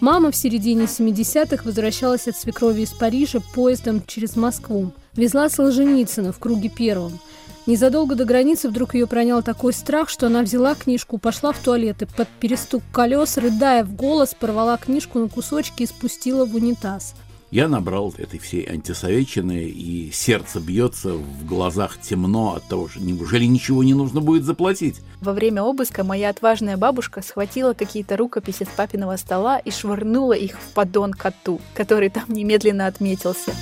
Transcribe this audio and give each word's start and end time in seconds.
Мама 0.00 0.30
в 0.30 0.36
середине 0.36 0.84
70-х 0.84 1.62
возвращалась 1.64 2.26
от 2.26 2.34
свекрови 2.34 2.82
из 2.82 2.90
Парижа 2.90 3.40
поездом 3.54 4.02
через 4.06 4.34
Москву. 4.34 4.92
Везла 5.14 5.50
Солженицына 5.50 6.32
в 6.32 6.38
круге 6.38 6.70
первом. 6.70 7.20
Незадолго 7.66 8.14
до 8.14 8.24
границы 8.24 8.70
вдруг 8.70 8.94
ее 8.94 9.06
пронял 9.06 9.42
такой 9.42 9.74
страх, 9.74 10.08
что 10.08 10.28
она 10.28 10.40
взяла 10.40 10.74
книжку, 10.74 11.18
пошла 11.18 11.52
в 11.52 11.58
туалет 11.58 12.00
и 12.00 12.06
под 12.06 12.28
перестук 12.28 12.82
колес, 12.92 13.36
рыдая 13.36 13.84
в 13.84 13.94
голос, 13.94 14.34
порвала 14.34 14.78
книжку 14.78 15.18
на 15.18 15.28
кусочки 15.28 15.82
и 15.82 15.86
спустила 15.86 16.46
в 16.46 16.54
унитаз. 16.54 17.14
Я 17.50 17.66
набрал 17.66 18.14
этой 18.16 18.38
всей 18.38 18.64
антисоветчины, 18.64 19.64
и 19.64 20.12
сердце 20.12 20.60
бьется, 20.60 21.14
в 21.14 21.44
глазах 21.44 22.00
темно 22.00 22.54
от 22.54 22.62
того, 22.68 22.88
что 22.88 23.00
неужели 23.00 23.44
ничего 23.44 23.82
не 23.82 23.92
нужно 23.92 24.20
будет 24.20 24.44
заплатить? 24.44 25.00
Во 25.20 25.32
время 25.32 25.64
обыска 25.64 26.04
моя 26.04 26.28
отважная 26.28 26.76
бабушка 26.76 27.22
схватила 27.22 27.72
какие-то 27.72 28.16
рукописи 28.16 28.62
с 28.62 28.68
папиного 28.68 29.16
стола 29.16 29.58
и 29.58 29.72
швырнула 29.72 30.34
их 30.34 30.60
в 30.60 30.74
поддон 30.74 31.12
коту, 31.12 31.60
который 31.74 32.08
там 32.08 32.26
немедленно 32.28 32.86
отметился. 32.86 33.52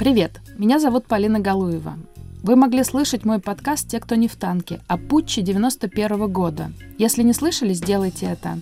Привет, 0.00 0.40
меня 0.56 0.80
зовут 0.80 1.06
Полина 1.06 1.38
Галуева. 1.38 1.96
Вы 2.48 2.56
могли 2.56 2.82
слышать 2.82 3.26
мой 3.26 3.40
подкаст 3.40 3.90
«Те, 3.90 4.00
кто 4.00 4.14
не 4.14 4.26
в 4.26 4.34
танке» 4.34 4.80
о 4.88 4.96
путче 4.96 5.42
91 5.42 6.12
-го 6.16 6.28
года. 6.28 6.72
Если 6.96 7.22
не 7.22 7.34
слышали, 7.34 7.74
сделайте 7.74 8.24
это. 8.24 8.60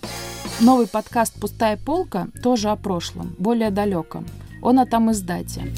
Новый 0.60 0.88
подкаст 0.88 1.38
«Пустая 1.40 1.76
полка» 1.76 2.26
тоже 2.42 2.70
о 2.70 2.74
прошлом, 2.74 3.36
более 3.38 3.70
далеком. 3.70 4.26
Он 4.60 4.80
о 4.80 4.86
там 4.86 5.12
издате. 5.12 5.72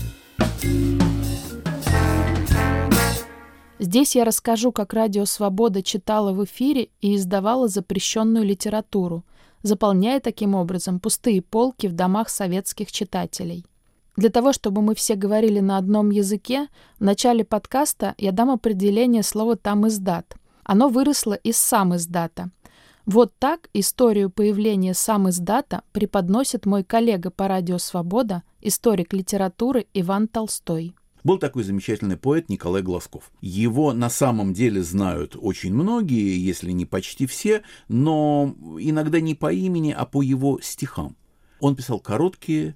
Здесь 3.79 4.17
я 4.17 4.25
расскажу, 4.25 4.73
как 4.73 4.95
Радио 4.95 5.27
Свобода 5.27 5.83
читала 5.83 6.33
в 6.33 6.43
эфире 6.47 6.89
и 7.03 7.15
издавала 7.15 7.69
запрещенную 7.69 8.43
литературу, 8.43 9.23
заполняя 9.63 10.21
таким 10.21 10.55
образом 10.55 10.99
пустые 10.99 11.43
полки 11.43 11.89
в 11.89 11.93
домах 11.93 12.31
советских 12.31 12.91
читателей. 12.91 13.67
Для 14.19 14.31
того, 14.31 14.53
чтобы 14.53 14.83
мы 14.83 14.97
все 14.97 15.15
говорили 15.15 15.61
на 15.61 15.79
одном 15.79 16.11
языке, 16.11 16.67
в 16.99 17.05
начале 17.05 17.45
подкаста 17.45 18.17
я 18.19 18.33
дам 18.33 18.51
определение 18.51 19.23
слова 19.23 19.55
«там 19.55 19.87
издат». 19.87 20.35
Оно 20.65 20.89
выросло 20.89 21.35
из 21.35 21.57
сам 21.57 21.95
издата. 21.95 22.51
Вот 23.07 23.33
так 23.39 23.71
историю 23.75 24.29
появления 24.29 24.93
сам 24.93 25.29
издата 25.29 25.83
преподносит 25.93 26.67
мой 26.67 26.83
коллега 26.83 27.31
по 27.31 27.47
радио 27.47 27.79
«Свобода», 27.79 28.43
историк 28.61 29.13
литературы 29.13 29.87
Иван 29.95 30.27
Толстой. 30.27 30.97
Был 31.23 31.39
такой 31.39 31.63
замечательный 31.63 32.17
поэт 32.17 32.49
Николай 32.49 32.83
Глазков. 32.83 33.31
Его 33.41 33.93
на 33.93 34.11
самом 34.11 34.53
деле 34.53 34.83
знают 34.83 35.37
очень 35.41 35.73
многие, 35.73 36.45
если 36.45 36.73
не 36.73 36.87
почти 36.87 37.29
все, 37.29 37.63
но 37.87 38.53
иногда 38.81 39.21
не 39.21 39.37
по 39.37 39.53
имени, 39.53 39.95
а 39.97 40.05
по 40.07 40.23
его 40.23 40.59
стихам. 40.61 41.15
Он 41.61 41.77
писал 41.77 42.01
короткие, 42.01 42.75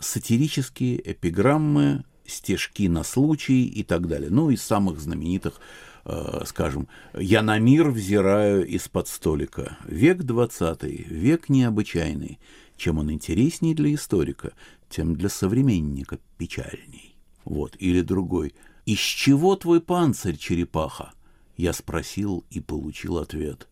сатирические 0.00 1.12
эпиграммы, 1.12 2.04
стежки 2.26 2.88
на 2.88 3.02
случай 3.02 3.64
и 3.66 3.82
так 3.82 4.08
далее. 4.08 4.30
Ну, 4.30 4.50
из 4.50 4.62
самых 4.62 5.00
знаменитых, 5.00 5.60
э, 6.04 6.42
скажем, 6.46 6.88
«Я 7.14 7.42
на 7.42 7.58
мир 7.58 7.90
взираю 7.90 8.66
из-под 8.66 9.08
столика». 9.08 9.78
Век 9.86 10.22
двадцатый, 10.22 11.06
век 11.08 11.48
необычайный. 11.48 12.38
Чем 12.76 12.98
он 12.98 13.12
интересней 13.12 13.74
для 13.74 13.94
историка, 13.94 14.52
тем 14.88 15.14
для 15.14 15.28
современника 15.28 16.18
печальней. 16.38 17.16
Вот, 17.44 17.76
или 17.78 18.00
другой. 18.00 18.54
«Из 18.86 18.98
чего 18.98 19.54
твой 19.56 19.80
панцирь, 19.80 20.36
черепаха?» 20.36 21.12
Я 21.56 21.74
спросил 21.74 22.44
и 22.50 22.60
получил 22.60 23.18
ответ. 23.18 23.68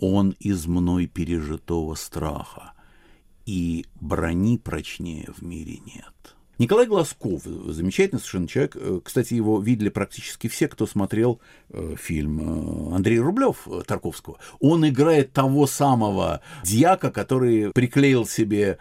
«Он 0.00 0.36
из 0.38 0.66
мной 0.66 1.06
пережитого 1.06 1.96
страха» 1.96 2.74
и 3.46 3.86
брони 4.00 4.58
прочнее 4.58 5.28
в 5.36 5.42
мире 5.42 5.78
нет. 5.86 6.34
Николай 6.58 6.86
Глазков, 6.86 7.42
замечательный 7.44 8.18
совершенно 8.18 8.46
человек. 8.46 8.76
Э, 8.76 9.00
кстати, 9.02 9.34
его 9.34 9.60
видели 9.60 9.88
практически 9.88 10.46
все, 10.46 10.68
кто 10.68 10.86
смотрел 10.86 11.40
э, 11.70 11.96
фильм 11.98 12.92
э, 12.92 12.94
Андрей 12.94 13.18
Рублев 13.18 13.66
Тарковского. 13.86 14.38
Он 14.60 14.88
играет 14.88 15.32
того 15.32 15.66
самого 15.66 16.42
дьяка, 16.62 17.10
который 17.10 17.72
приклеил 17.72 18.26
себе, 18.26 18.78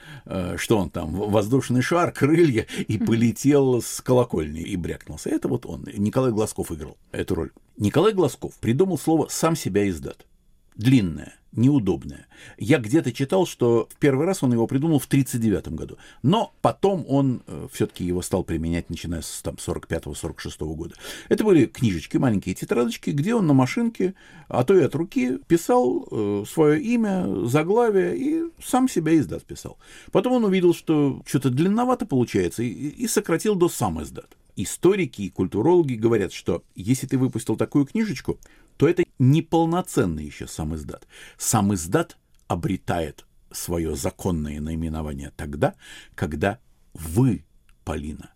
что 0.57 0.78
он 0.78 0.90
там, 0.91 1.13
воздушный 1.13 1.81
шар, 1.81 2.12
крылья, 2.12 2.68
и 2.88 2.97
полетел 3.00 3.81
с 3.81 4.01
колокольни 4.01 4.62
и 4.62 4.75
брякнулся. 4.75 5.30
Это 5.30 5.47
вот 5.47 5.66
он. 5.66 5.88
Николай 5.95 6.31
Глазков 6.31 6.72
играл 6.72 6.97
эту 7.12 7.35
роль. 7.35 7.51
Николай 7.78 8.13
Глазков 8.13 8.53
придумал 8.59 9.00
слово 9.00 9.28
«сам 9.30 9.56
себя 9.56 9.88
издат». 9.90 10.28
Длинное 10.75 11.34
неудобное. 11.56 12.28
Я 12.58 12.80
где-то 12.80 13.12
читал, 13.12 13.46
что 13.46 13.88
в 13.91 13.97
первый 13.97 14.25
раз 14.25 14.44
он 14.44 14.52
его 14.53 14.68
придумал 14.68 15.00
в 15.00 15.06
1939 15.06 15.78
году, 15.80 15.97
но 16.22 16.53
потом 16.62 17.06
он 17.08 17.44
э, 17.47 17.68
все-таки 17.72 18.03
его 18.03 18.22
стал 18.22 18.44
применять, 18.44 18.90
начиная 18.90 19.22
с 19.22 19.41
там, 19.41 19.56
45-46 19.56 20.75
года. 20.75 20.96
Это 21.30 21.44
были 21.44 21.66
книжечки, 21.66 22.18
маленькие 22.18 22.56
тетрадочки, 22.56 23.12
где 23.12 23.36
он 23.36 23.47
на 23.47 23.53
машинке, 23.53 24.16
а 24.47 24.63
то 24.63 24.75
и 24.75 24.81
от 24.81 24.96
руки, 24.96 25.40
писал 25.47 26.08
э, 26.12 26.44
свое 26.47 26.81
имя, 26.81 27.46
заглавие 27.46 28.18
и 28.18 28.44
сам 28.63 28.90
себя 28.90 29.16
издат 29.18 29.44
писал. 29.44 29.78
Потом 30.12 30.34
он 30.34 30.46
увидел, 30.46 30.74
что 30.74 31.22
что-то 31.25 31.50
длинновато 31.50 32.06
получается, 32.06 32.63
и, 32.63 32.69
и 32.69 33.08
сократил 33.08 33.56
до 33.56 33.69
сам 33.69 34.02
издат. 34.02 34.38
Историки 34.56 35.24
и 35.24 35.30
культурологи 35.30 35.96
говорят, 35.96 36.31
что 36.31 36.63
если 36.75 37.08
ты 37.08 37.18
выпустил 37.18 37.56
такую 37.56 37.86
книжечку, 37.86 38.38
то 38.78 38.88
это 38.88 39.04
неполноценный 39.20 40.26
еще 40.26 40.48
сам 40.48 40.76
издат. 40.76 41.08
Сам 41.38 41.74
издат 41.74 42.18
обретает 42.48 43.26
свое 43.52 43.96
законное 43.96 44.60
наименование 44.60 45.32
тогда, 45.36 45.76
когда 46.16 46.60
вы, 46.94 47.46
Полина, 47.84 48.32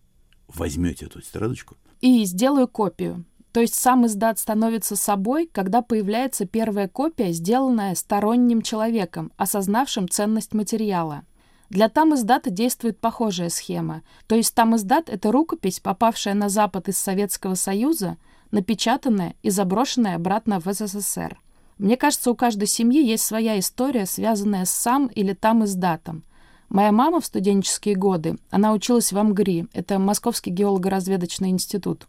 возьмете 0.48 1.06
эту 1.06 1.20
тетрадочку 1.20 1.76
и 2.00 2.24
сделаю 2.24 2.68
копию. 2.68 3.24
То 3.52 3.60
есть 3.60 3.74
сам 3.74 4.06
издат 4.06 4.38
становится 4.38 4.94
собой, 4.94 5.48
когда 5.50 5.82
появляется 5.82 6.46
первая 6.46 6.86
копия, 6.86 7.32
сделанная 7.32 7.94
сторонним 7.94 8.62
человеком, 8.62 9.32
осознавшим 9.36 10.08
ценность 10.08 10.54
материала. 10.54 11.22
Для 11.70 11.88
там 11.88 12.14
издата 12.14 12.50
действует 12.50 12.98
похожая 12.98 13.48
схема. 13.48 14.02
То 14.26 14.36
есть 14.36 14.54
там 14.54 14.76
издат— 14.76 15.08
это 15.10 15.32
рукопись, 15.32 15.80
попавшая 15.80 16.34
на 16.34 16.48
Запад 16.48 16.88
из 16.88 16.98
Советского 16.98 17.54
Союза, 17.54 18.16
напечатанная 18.50 19.34
и 19.42 19.50
заброшенная 19.50 20.16
обратно 20.16 20.60
в 20.60 20.72
СССР. 20.72 21.40
Мне 21.78 21.96
кажется, 21.96 22.30
у 22.30 22.34
каждой 22.34 22.66
семьи 22.66 23.04
есть 23.04 23.24
своя 23.24 23.58
история, 23.58 24.04
связанная 24.04 24.64
с 24.64 24.70
сам 24.70 25.06
или 25.06 25.32
там 25.32 25.64
издатом. 25.64 26.24
Моя 26.68 26.92
мама 26.92 27.20
в 27.20 27.26
студенческие 27.26 27.94
годы, 27.94 28.36
она 28.50 28.72
училась 28.72 29.12
в 29.12 29.18
АМГРИ, 29.18 29.68
это 29.72 29.98
Московский 29.98 30.50
геолого-разведочный 30.50 31.50
институт. 31.50 32.06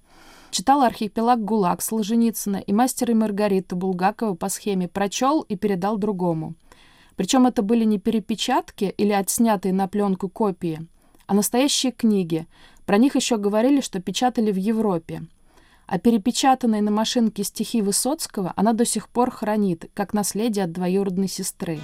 Читала 0.51 0.87
«Архипелаг 0.87 1.45
ГУЛАГ» 1.45 1.81
Солженицына 1.81 2.57
и 2.57 2.73
«Мастера 2.73 3.11
и 3.11 3.15
Маргариту» 3.15 3.75
Булгакова 3.75 4.33
по 4.33 4.49
схеме 4.49 4.87
«Прочел 4.87 5.41
и 5.41 5.55
передал 5.55 5.97
другому». 5.97 6.55
Причем 7.15 7.45
это 7.45 7.61
были 7.61 7.83
не 7.83 7.99
перепечатки 7.99 8.93
или 8.97 9.11
отснятые 9.11 9.73
на 9.73 9.87
пленку 9.87 10.27
копии, 10.27 10.87
а 11.27 11.35
настоящие 11.35 11.91
книги. 11.91 12.47
Про 12.85 12.97
них 12.97 13.15
еще 13.15 13.37
говорили, 13.37 13.81
что 13.81 14.01
печатали 14.01 14.51
в 14.51 14.55
Европе. 14.55 15.23
А 15.91 15.97
перепечатанные 15.97 16.83
на 16.83 16.91
машинке 16.91 17.43
стихи 17.43 17.81
Высоцкого 17.81 18.53
она 18.55 18.73
до 18.73 18.85
сих 18.85 19.09
пор 19.09 19.31
хранит, 19.31 19.89
как 19.95 20.13
наследие 20.13 20.65
от 20.65 20.71
двоюродной 20.71 21.27
сестры. 21.27 21.79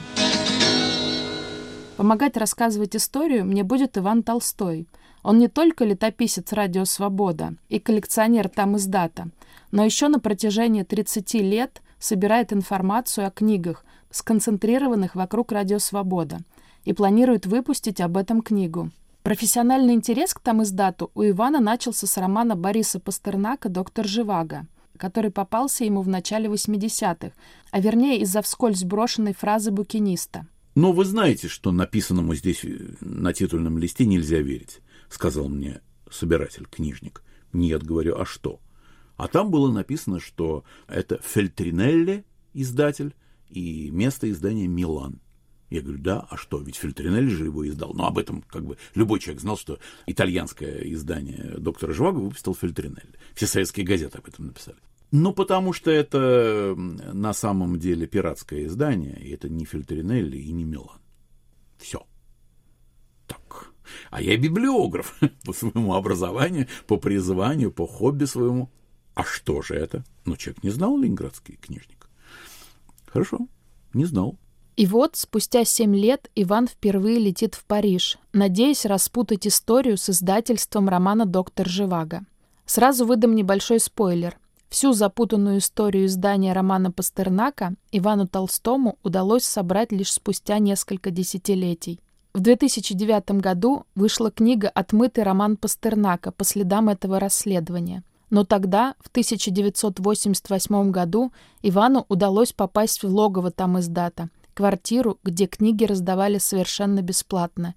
Помогать 1.98 2.38
рассказывать 2.38 2.96
историю 2.96 3.46
мне 3.46 3.64
будет 3.64 3.98
Иван 3.98 4.22
Толстой. 4.22 4.86
Он 5.24 5.40
не 5.40 5.48
только 5.48 5.86
летописец 5.86 6.54
«Радио 6.54 6.86
Свобода» 6.86 7.56
и 7.68 7.80
коллекционер 7.80 8.48
там 8.48 8.78
издата, 8.78 9.30
но 9.72 9.84
еще 9.84 10.08
на 10.08 10.20
протяжении 10.20 10.84
30 10.84 11.34
лет 11.42 11.82
собирает 11.98 12.54
информацию 12.54 13.26
о 13.26 13.32
книгах, 13.32 13.86
сконцентрированных 14.12 15.16
вокруг 15.16 15.52
«Радио 15.52 15.80
Свобода», 15.80 16.42
и 16.84 16.94
планирует 16.94 17.48
выпустить 17.48 18.02
об 18.02 18.18
этом 18.18 18.44
книгу. 18.44 18.92
Профессиональный 19.26 19.96
интерес 19.96 20.36
к 20.36 20.40
там 20.40 20.62
издату 20.62 21.10
у 21.16 21.24
Ивана 21.24 21.60
начался 21.60 22.06
с 22.06 22.16
романа 22.18 22.56
Бориса 22.56 23.00
Пастернака 23.00 23.70
«Доктор 23.70 24.08
Живаго», 24.08 24.68
который 24.98 25.32
попался 25.32 25.84
ему 25.84 26.04
в 26.04 26.08
начале 26.08 26.48
80-х, 26.48 27.32
а 27.72 27.80
вернее 27.80 28.20
из-за 28.20 28.44
вскользь 28.44 28.84
брошенной 28.84 29.34
фразы 29.34 29.72
букиниста. 29.72 30.46
«Но 30.76 30.92
вы 30.92 31.06
знаете, 31.06 31.48
что 31.48 31.72
написанному 31.72 32.36
здесь 32.36 32.64
э, 32.64 32.94
на 33.02 33.34
титульном 33.34 33.80
листе 33.80 34.06
нельзя 34.06 34.38
верить»,— 34.38 34.82
сказал 35.10 35.48
мне 35.48 35.82
собиратель, 36.12 36.68
книжник. 36.68 37.24
«Нет,— 37.52 37.82
говорю,— 37.84 38.18
а 38.20 38.26
что?» 38.26 38.60
А 39.18 39.28
там 39.28 39.50
было 39.50 39.72
написано, 39.72 40.20
что 40.20 40.66
это 40.88 41.20
Фельтринелли, 41.24 42.26
издатель, 42.54 43.16
и 43.50 43.90
место 43.90 44.30
издания 44.30 44.68
Милан. 44.68 45.20
Я 45.70 45.82
говорю, 45.82 46.00
да, 46.00 46.28
а 46.30 46.38
что, 46.38 46.60
ведь 46.60 46.76
Фильтринелли 46.76 47.28
же 47.28 47.46
его 47.46 47.68
издал. 47.68 47.94
Но 47.94 48.06
об 48.06 48.18
этом 48.18 48.42
как 48.44 48.66
бы 48.66 48.78
любой 48.94 49.20
человек 49.20 49.42
знал, 49.42 49.58
что 49.58 49.80
итальянское 50.06 50.92
издание 50.94 51.56
доктора 51.58 51.94
Живаго 51.94 52.20
выпустил 52.20 52.54
Фильтринелли. 52.54 53.16
Все 53.34 53.48
советские 53.48 53.86
газеты 53.86 54.20
об 54.20 54.28
этом 54.28 54.48
написали. 54.48 54.78
Ну, 55.12 55.34
потому 55.34 55.74
что 55.74 55.92
это 55.92 56.76
на 56.76 57.34
самом 57.34 57.80
деле 57.80 58.06
пиратское 58.06 58.66
издание, 58.66 59.20
и 59.20 59.32
это 59.32 59.50
не 59.50 59.66
Фильтринелли 59.66 60.38
и 60.38 60.52
не 60.52 60.64
Милан. 60.64 61.00
Все. 61.78 62.06
Так. 63.28 63.72
А 64.12 64.22
я 64.22 64.38
библиограф 64.38 65.16
по 65.46 65.54
своему 65.54 65.94
образованию, 65.94 66.68
по 66.88 66.98
призванию, 66.98 67.72
по 67.72 67.88
хобби 67.88 68.26
своему. 68.26 68.70
А 69.14 69.24
что 69.24 69.62
же 69.62 69.76
это? 69.76 70.04
Ну, 70.26 70.36
человек 70.36 70.64
не 70.64 70.70
знал 70.70 70.98
ленинградский 70.98 71.56
книжник. 71.56 72.10
Хорошо, 73.08 73.48
не 73.94 74.06
знал. 74.06 74.38
И 74.76 74.86
вот, 74.88 75.16
спустя 75.16 75.64
семь 75.64 75.96
лет, 75.96 76.30
Иван 76.36 76.68
впервые 76.68 77.18
летит 77.18 77.56
в 77.56 77.64
Париж, 77.64 78.18
надеясь 78.34 78.86
распутать 78.86 79.48
историю 79.48 79.98
с 79.98 80.10
издательством 80.10 80.90
романа 80.90 81.26
«Доктор 81.26 81.68
Живаго». 81.68 82.26
Сразу 82.66 83.06
выдам 83.06 83.36
небольшой 83.36 83.80
спойлер. 83.80 84.38
Всю 84.68 84.92
запутанную 84.92 85.60
историю 85.60 86.08
издания 86.08 86.52
романа 86.52 86.92
Пастернака 86.92 87.76
Ивану 87.94 88.28
Толстому 88.28 88.98
удалось 89.04 89.46
собрать 89.46 89.94
лишь 89.94 90.12
спустя 90.12 90.60
несколько 90.60 91.10
десятилетий. 91.10 92.02
В 92.34 92.42
2009 92.42 93.40
году 93.40 93.86
вышла 93.96 94.30
книга 94.30 94.68
«Отмытый 94.68 95.24
роман 95.24 95.56
Пастернака» 95.56 96.34
по 96.34 96.44
следам 96.44 96.90
этого 96.90 97.18
расследования. 97.22 98.04
Но 98.30 98.44
тогда, 98.44 98.96
в 99.00 99.08
1988 99.08 100.92
году, 100.92 101.32
Ивану 101.62 102.06
удалось 102.10 102.52
попасть 102.52 103.02
в 103.02 103.08
логово 103.08 103.52
там 103.52 103.80
издата, 103.80 104.30
квартиру, 104.56 105.20
где 105.24 105.46
книги 105.46 105.86
раздавали 105.86 106.40
совершенно 106.40 107.02
бесплатно. 107.02 107.76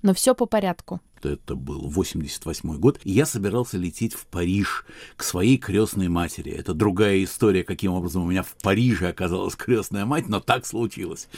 Но 0.00 0.14
все 0.14 0.34
по 0.34 0.46
порядку 0.46 1.00
это 1.28 1.54
был 1.54 1.88
88 1.88 2.78
год, 2.78 3.00
и 3.04 3.12
я 3.12 3.26
собирался 3.26 3.76
лететь 3.76 4.14
в 4.14 4.26
Париж 4.26 4.84
к 5.16 5.22
своей 5.22 5.58
крестной 5.58 6.08
матери. 6.08 6.52
Это 6.52 6.74
другая 6.74 7.22
история, 7.24 7.64
каким 7.64 7.92
образом 7.92 8.22
у 8.22 8.26
меня 8.26 8.42
в 8.42 8.54
Париже 8.62 9.08
оказалась 9.08 9.54
крестная 9.56 10.04
мать, 10.04 10.28
но 10.28 10.40
так 10.40 10.66
случилось. 10.66 11.28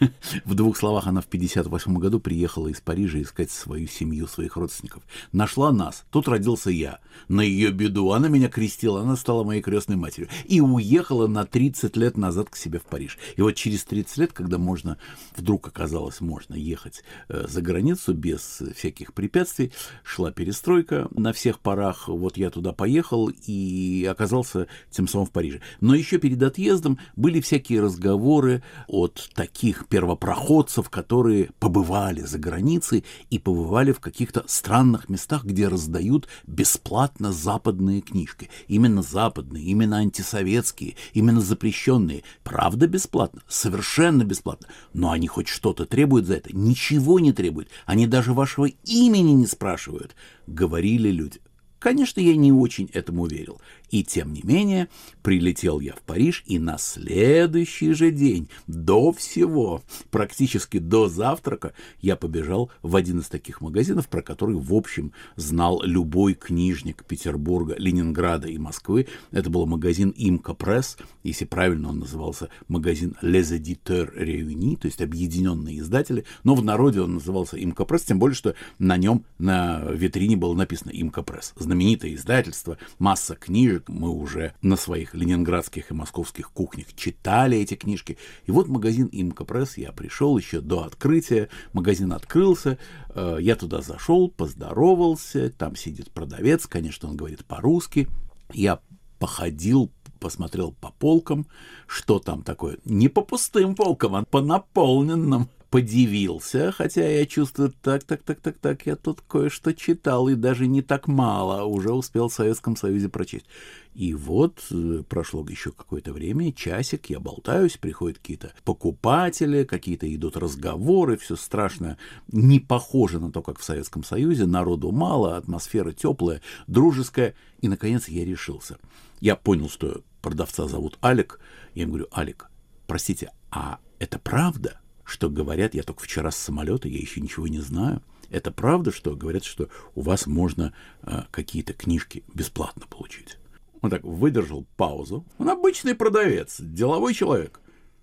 В 0.44 0.54
двух 0.54 0.76
словах, 0.76 1.06
она 1.06 1.20
в 1.20 1.26
58 1.26 1.94
году 1.98 2.20
приехала 2.20 2.68
из 2.68 2.80
Парижа 2.80 3.20
искать 3.20 3.50
свою 3.50 3.86
семью, 3.86 4.26
своих 4.26 4.56
родственников. 4.56 5.02
Нашла 5.32 5.72
нас, 5.72 6.04
тут 6.10 6.28
родился 6.28 6.70
я. 6.70 7.00
На 7.28 7.40
ее 7.40 7.70
беду 7.70 8.10
она 8.12 8.28
меня 8.28 8.48
крестила, 8.48 9.02
она 9.02 9.16
стала 9.16 9.44
моей 9.44 9.62
крестной 9.62 9.96
матерью. 9.96 10.28
И 10.44 10.60
уехала 10.60 11.26
на 11.26 11.44
30 11.44 11.96
лет 11.96 12.16
назад 12.16 12.50
к 12.50 12.56
себе 12.56 12.78
в 12.78 12.84
Париж. 12.84 13.18
И 13.36 13.42
вот 13.42 13.52
через 13.52 13.84
30 13.84 14.16
лет, 14.18 14.32
когда 14.32 14.58
можно, 14.58 14.98
вдруг 15.36 15.68
оказалось, 15.68 16.20
можно 16.20 16.54
ехать 16.54 17.02
э, 17.28 17.46
за 17.48 17.62
границу 17.62 18.14
без 18.14 18.62
всяких 18.76 19.12
препятствий, 19.22 19.70
шла 20.02 20.32
перестройка 20.32 21.06
на 21.12 21.32
всех 21.32 21.60
парах. 21.60 22.08
Вот 22.08 22.36
я 22.36 22.50
туда 22.50 22.72
поехал 22.72 23.30
и 23.46 24.04
оказался 24.10 24.66
тем 24.90 25.06
самым 25.06 25.28
в 25.28 25.30
Париже. 25.30 25.60
Но 25.80 25.94
еще 25.94 26.18
перед 26.18 26.42
отъездом 26.42 26.98
были 27.14 27.40
всякие 27.40 27.82
разговоры 27.82 28.64
от 28.88 29.30
таких 29.36 29.86
первопроходцев, 29.86 30.90
которые 30.90 31.50
побывали 31.60 32.22
за 32.22 32.38
границей 32.40 33.04
и 33.30 33.38
побывали 33.38 33.92
в 33.92 34.00
каких-то 34.00 34.42
странных 34.48 35.08
местах, 35.08 35.44
где 35.44 35.68
раздают 35.68 36.26
бесплатно 36.44 37.30
западные 37.30 38.00
книжки. 38.00 38.50
Именно 38.66 39.02
западные, 39.02 39.62
именно 39.62 39.98
антисоветские, 39.98 40.96
именно 41.14 41.40
запрещенные. 41.40 42.24
Правда 42.42 42.88
бесплатно? 42.88 43.42
Совершенно 43.46 44.24
бесплатно. 44.24 44.66
Но 44.92 45.12
они 45.12 45.28
хоть 45.28 45.46
что-то 45.46 45.86
требуют 45.86 46.26
за 46.26 46.34
это? 46.34 46.50
Ничего 46.56 47.20
не 47.20 47.32
требуют. 47.32 47.68
Они 47.86 48.08
даже 48.08 48.32
вашего 48.32 48.66
имени 48.66 49.11
имени 49.14 49.32
не 49.32 49.46
спрашивают, 49.46 50.14
говорили 50.46 51.10
люди. 51.10 51.40
Конечно, 51.78 52.20
я 52.20 52.36
не 52.36 52.52
очень 52.52 52.90
этому 52.92 53.26
верил. 53.26 53.60
И 53.92 54.02
тем 54.02 54.32
не 54.32 54.40
менее, 54.42 54.88
прилетел 55.22 55.78
я 55.78 55.92
в 55.92 56.00
Париж, 56.00 56.42
и 56.46 56.58
на 56.58 56.78
следующий 56.78 57.92
же 57.92 58.10
день, 58.10 58.48
до 58.66 59.12
всего, 59.12 59.82
практически 60.10 60.78
до 60.78 61.08
завтрака, 61.08 61.74
я 62.00 62.16
побежал 62.16 62.70
в 62.80 62.96
один 62.96 63.20
из 63.20 63.28
таких 63.28 63.60
магазинов, 63.60 64.08
про 64.08 64.22
который, 64.22 64.56
в 64.56 64.72
общем, 64.72 65.12
знал 65.36 65.82
любой 65.84 66.32
книжник 66.32 67.04
Петербурга, 67.04 67.74
Ленинграда 67.76 68.48
и 68.48 68.56
Москвы. 68.56 69.08
Это 69.30 69.50
был 69.50 69.66
магазин 69.66 70.08
Имка 70.16 70.54
Пресс, 70.54 70.96
если 71.22 71.44
правильно 71.44 71.90
он 71.90 71.98
назывался 71.98 72.48
магазин 72.68 73.14
Les 73.20 73.52
Éditeurs 73.52 74.16
Réunis, 74.16 74.78
то 74.78 74.86
есть 74.86 75.02
объединенные 75.02 75.80
издатели, 75.80 76.24
но 76.44 76.54
в 76.54 76.64
народе 76.64 77.02
он 77.02 77.14
назывался 77.14 77.58
Имка 77.58 77.84
Пресс, 77.84 78.04
тем 78.04 78.18
более, 78.18 78.36
что 78.36 78.54
на 78.78 78.96
нем 78.96 79.26
на 79.38 79.84
витрине 79.92 80.36
было 80.36 80.54
написано 80.54 80.92
Имка 80.92 81.22
Пресс. 81.22 81.52
Знаменитое 81.56 82.14
издательство, 82.14 82.78
масса 82.98 83.34
книжек, 83.34 83.81
мы 83.88 84.10
уже 84.10 84.54
на 84.62 84.76
своих 84.76 85.14
ленинградских 85.14 85.90
и 85.90 85.94
московских 85.94 86.50
кухнях 86.50 86.94
читали 86.94 87.58
эти 87.58 87.74
книжки. 87.74 88.18
И 88.46 88.50
вот 88.50 88.68
магазин 88.68 89.08
Имка 89.12 89.44
Пресс, 89.44 89.76
я 89.76 89.92
пришел 89.92 90.36
еще 90.36 90.60
до 90.60 90.84
открытия, 90.84 91.48
магазин 91.72 92.12
открылся, 92.12 92.78
э, 93.14 93.38
я 93.40 93.56
туда 93.56 93.80
зашел, 93.82 94.30
поздоровался, 94.30 95.50
там 95.50 95.76
сидит 95.76 96.10
продавец, 96.10 96.66
конечно, 96.66 97.08
он 97.08 97.16
говорит 97.16 97.44
по-русски. 97.44 98.08
Я 98.52 98.80
походил, 99.18 99.90
посмотрел 100.18 100.72
по 100.72 100.90
полкам, 100.90 101.46
что 101.86 102.18
там 102.18 102.42
такое. 102.42 102.78
Не 102.84 103.08
по 103.08 103.22
пустым 103.22 103.74
полкам, 103.74 104.16
а 104.16 104.24
по 104.24 104.40
наполненным 104.40 105.48
подивился, 105.72 106.70
хотя 106.70 107.08
я 107.08 107.24
чувствую, 107.24 107.72
так, 107.80 108.04
так, 108.04 108.22
так, 108.22 108.40
так, 108.40 108.58
так, 108.58 108.84
я 108.84 108.94
тут 108.94 109.22
кое-что 109.22 109.72
читал, 109.72 110.28
и 110.28 110.34
даже 110.34 110.66
не 110.66 110.82
так 110.82 111.08
мало, 111.08 111.64
уже 111.64 111.94
успел 111.94 112.28
в 112.28 112.34
Советском 112.34 112.76
Союзе 112.76 113.08
прочесть. 113.08 113.46
И 113.94 114.12
вот 114.12 114.62
э, 114.70 115.02
прошло 115.08 115.42
еще 115.48 115.72
какое-то 115.72 116.12
время, 116.12 116.52
часик, 116.52 117.08
я 117.08 117.20
болтаюсь, 117.20 117.78
приходят 117.78 118.18
какие-то 118.18 118.52
покупатели, 118.64 119.64
какие-то 119.64 120.14
идут 120.14 120.36
разговоры, 120.36 121.16
все 121.16 121.36
страшно 121.36 121.96
не 122.30 122.60
похоже 122.60 123.18
на 123.18 123.32
то, 123.32 123.40
как 123.40 123.58
в 123.58 123.64
Советском 123.64 124.04
Союзе, 124.04 124.44
народу 124.44 124.92
мало, 124.92 125.38
атмосфера 125.38 125.92
теплая, 125.92 126.42
дружеская, 126.66 127.34
и, 127.62 127.68
наконец, 127.68 128.08
я 128.08 128.26
решился. 128.26 128.76
Я 129.20 129.36
понял, 129.36 129.70
что 129.70 130.02
продавца 130.20 130.68
зовут 130.68 130.98
Алик, 131.02 131.40
я 131.74 131.84
ему 131.84 131.92
говорю, 131.92 132.08
Алик, 132.14 132.50
простите, 132.86 133.32
а 133.50 133.78
это 133.98 134.18
правда? 134.18 134.81
Что 135.04 135.28
говорят, 135.30 135.74
я 135.74 135.82
только 135.82 136.02
вчера 136.02 136.30
с 136.30 136.36
самолета, 136.36 136.88
я 136.88 136.98
еще 136.98 137.20
ничего 137.20 137.48
не 137.48 137.60
знаю. 137.60 138.02
Это 138.30 138.50
правда, 138.50 138.92
что 138.92 139.14
говорят, 139.14 139.44
что 139.44 139.68
у 139.94 140.00
вас 140.00 140.26
можно 140.26 140.72
э, 141.02 141.22
какие-то 141.30 141.74
книжки 141.74 142.24
бесплатно 142.32 142.86
получить? 142.88 143.38
Он 143.82 143.90
так 143.90 144.04
выдержал 144.04 144.66
паузу. 144.76 145.26
Он 145.38 145.50
обычный 145.50 145.94
продавец, 145.94 146.60
деловой 146.60 147.14
человек. 147.14 147.60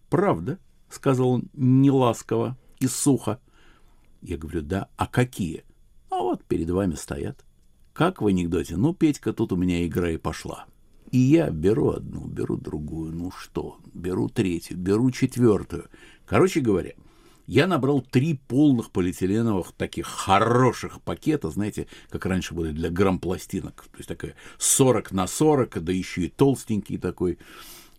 Правда, 0.10 0.60
сказал 0.90 1.30
он 1.30 1.50
неласково 1.54 2.58
и 2.80 2.88
сухо. 2.88 3.40
Я 4.22 4.38
говорю, 4.38 4.62
да, 4.62 4.90
а 4.98 5.08
какие? 5.08 5.64
А 6.10 6.18
вот 6.18 6.44
перед 6.44 6.70
вами 6.70 6.96
стоят. 6.96 7.46
Как 7.94 8.22
в 8.22 8.28
анекдоте, 8.28 8.78
ну, 8.78 8.94
Петька, 8.94 9.34
тут 9.34 9.52
у 9.52 9.56
меня 9.56 9.86
игра 9.86 10.12
и 10.12 10.18
пошла. 10.18 10.66
И 11.12 11.18
я 11.18 11.50
беру 11.50 11.90
одну, 11.90 12.26
беру 12.26 12.56
другую, 12.58 13.14
ну 13.14 13.32
что, 13.32 13.80
беру 13.94 14.30
третью, 14.30 14.78
беру 14.78 15.10
четвертую. 15.10 15.90
Короче 16.30 16.60
говоря, 16.60 16.92
я 17.48 17.66
набрал 17.66 18.02
три 18.02 18.36
полных 18.36 18.92
полиэтиленовых 18.92 19.72
таких 19.72 20.06
хороших 20.06 21.02
пакета, 21.02 21.50
знаете, 21.50 21.88
как 22.12 22.28
раньше 22.28 22.54
были 22.54 22.72
для 22.72 22.92
грампластинок, 22.92 23.88
то 23.92 23.98
есть 23.98 24.08
такая 24.08 24.36
40 24.60 25.12
на 25.12 25.26
40, 25.26 25.84
да 25.84 25.92
еще 25.92 26.26
и 26.26 26.30
толстенький 26.30 27.00
такой. 27.00 27.40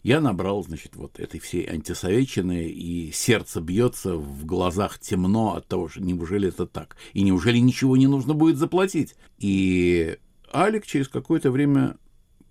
Я 0.05 0.21
набрал, 0.21 0.63
значит, 0.63 0.95
вот 0.95 1.19
этой 1.19 1.41
всей 1.41 1.69
антисоветчины, 1.69 2.69
и 2.69 3.11
сердце 3.11 3.61
бьется, 3.61 4.15
в 4.15 4.47
глазах 4.47 5.01
темно 5.01 5.57
от 5.57 5.67
того, 5.67 5.89
что 5.89 6.01
неужели 6.01 6.49
это 6.49 6.69
так? 6.69 6.97
И 7.13 7.23
неужели 7.23 7.59
ничего 7.59 7.97
не 7.97 8.07
нужно 8.07 8.33
будет 8.33 8.59
заплатить? 8.59 9.17
И 9.39 10.17
Алик 10.55 10.87
через 10.87 11.09
какое-то 11.09 11.51
время, 11.51 11.97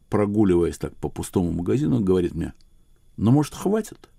прогуливаясь 0.09 0.77
так 0.77 0.93
по 0.97 1.07
пустому 1.07 1.53
магазину, 1.53 2.01
говорит 2.01 2.35
мне, 2.35 2.53
ну, 3.15 3.31
может, 3.31 3.55
хватит? 3.55 4.09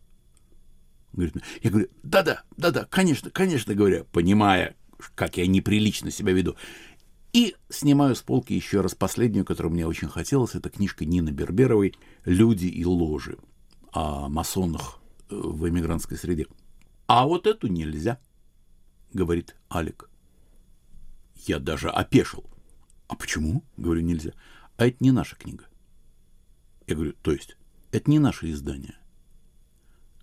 Говорит, 1.13 1.37
я 1.63 1.71
говорю, 1.71 1.89
да-да, 2.03 2.43
да-да, 2.57 2.85
конечно, 2.85 3.31
конечно, 3.31 3.75
говорю, 3.75 4.05
понимая, 4.13 4.77
как 5.15 5.37
я 5.37 5.47
неприлично 5.47 6.11
себя 6.11 6.33
веду. 6.33 6.57
И 7.33 7.55
снимаю 7.69 8.17
с 8.17 8.23
полки 8.23 8.53
еще 8.53 8.81
раз 8.81 8.95
последнюю, 8.95 9.45
которую 9.45 9.73
мне 9.73 9.87
очень 9.87 10.09
хотелось. 10.09 10.55
Это 10.55 10.69
книжка 10.69 11.05
Нины 11.05 11.31
Берберовой 11.31 11.95
«Люди 12.25 12.67
и 12.67 12.85
ложи» 12.85 13.39
о 13.93 14.29
масонах 14.29 15.01
э, 15.29 15.35
в 15.37 15.69
эмигрантской 15.69 16.17
среде. 16.17 16.47
А 17.07 17.27
вот 17.27 17.47
эту 17.47 17.69
нельзя, 17.69 18.19
говорит 19.13 19.57
Алик. 19.73 20.09
Я 21.47 21.59
даже 21.59 21.89
опешил. 21.89 22.45
А 23.09 23.17
почему? 23.17 23.65
Говорю, 23.77 24.03
нельзя. 24.03 24.33
А 24.77 24.87
это 24.87 24.97
не 25.01 25.11
наша 25.11 25.37
книга. 25.37 25.65
Я 26.87 26.95
говорю, 26.95 27.15
то 27.23 27.33
есть, 27.33 27.57
это 27.93 28.11
не 28.11 28.19
наше 28.19 28.51
издание. 28.51 28.97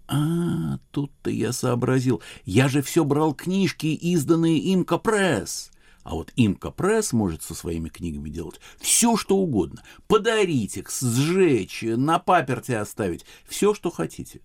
А, 0.08 0.80
тут-то 0.92 1.30
я 1.30 1.52
сообразил. 1.52 2.22
Я 2.46 2.70
же 2.70 2.82
все 2.82 3.04
брал 3.04 3.34
книжки, 3.34 3.88
изданные 3.88 4.58
им 4.58 4.86
Капресс. 4.86 5.72
А 6.08 6.16
вот 6.16 6.32
Имка 6.38 6.72
Пресс 6.72 7.12
может 7.12 7.44
со 7.44 7.54
своими 7.54 7.90
книгами 7.90 8.30
делать 8.30 8.62
все, 8.80 9.18
что 9.18 9.36
угодно. 9.36 9.84
Подарить 10.08 10.78
их, 10.78 10.90
сжечь, 10.90 11.84
на 11.84 12.18
паперте 12.18 12.78
оставить. 12.78 13.26
Все, 13.46 13.74
что 13.74 13.92
хотите. 13.92 14.40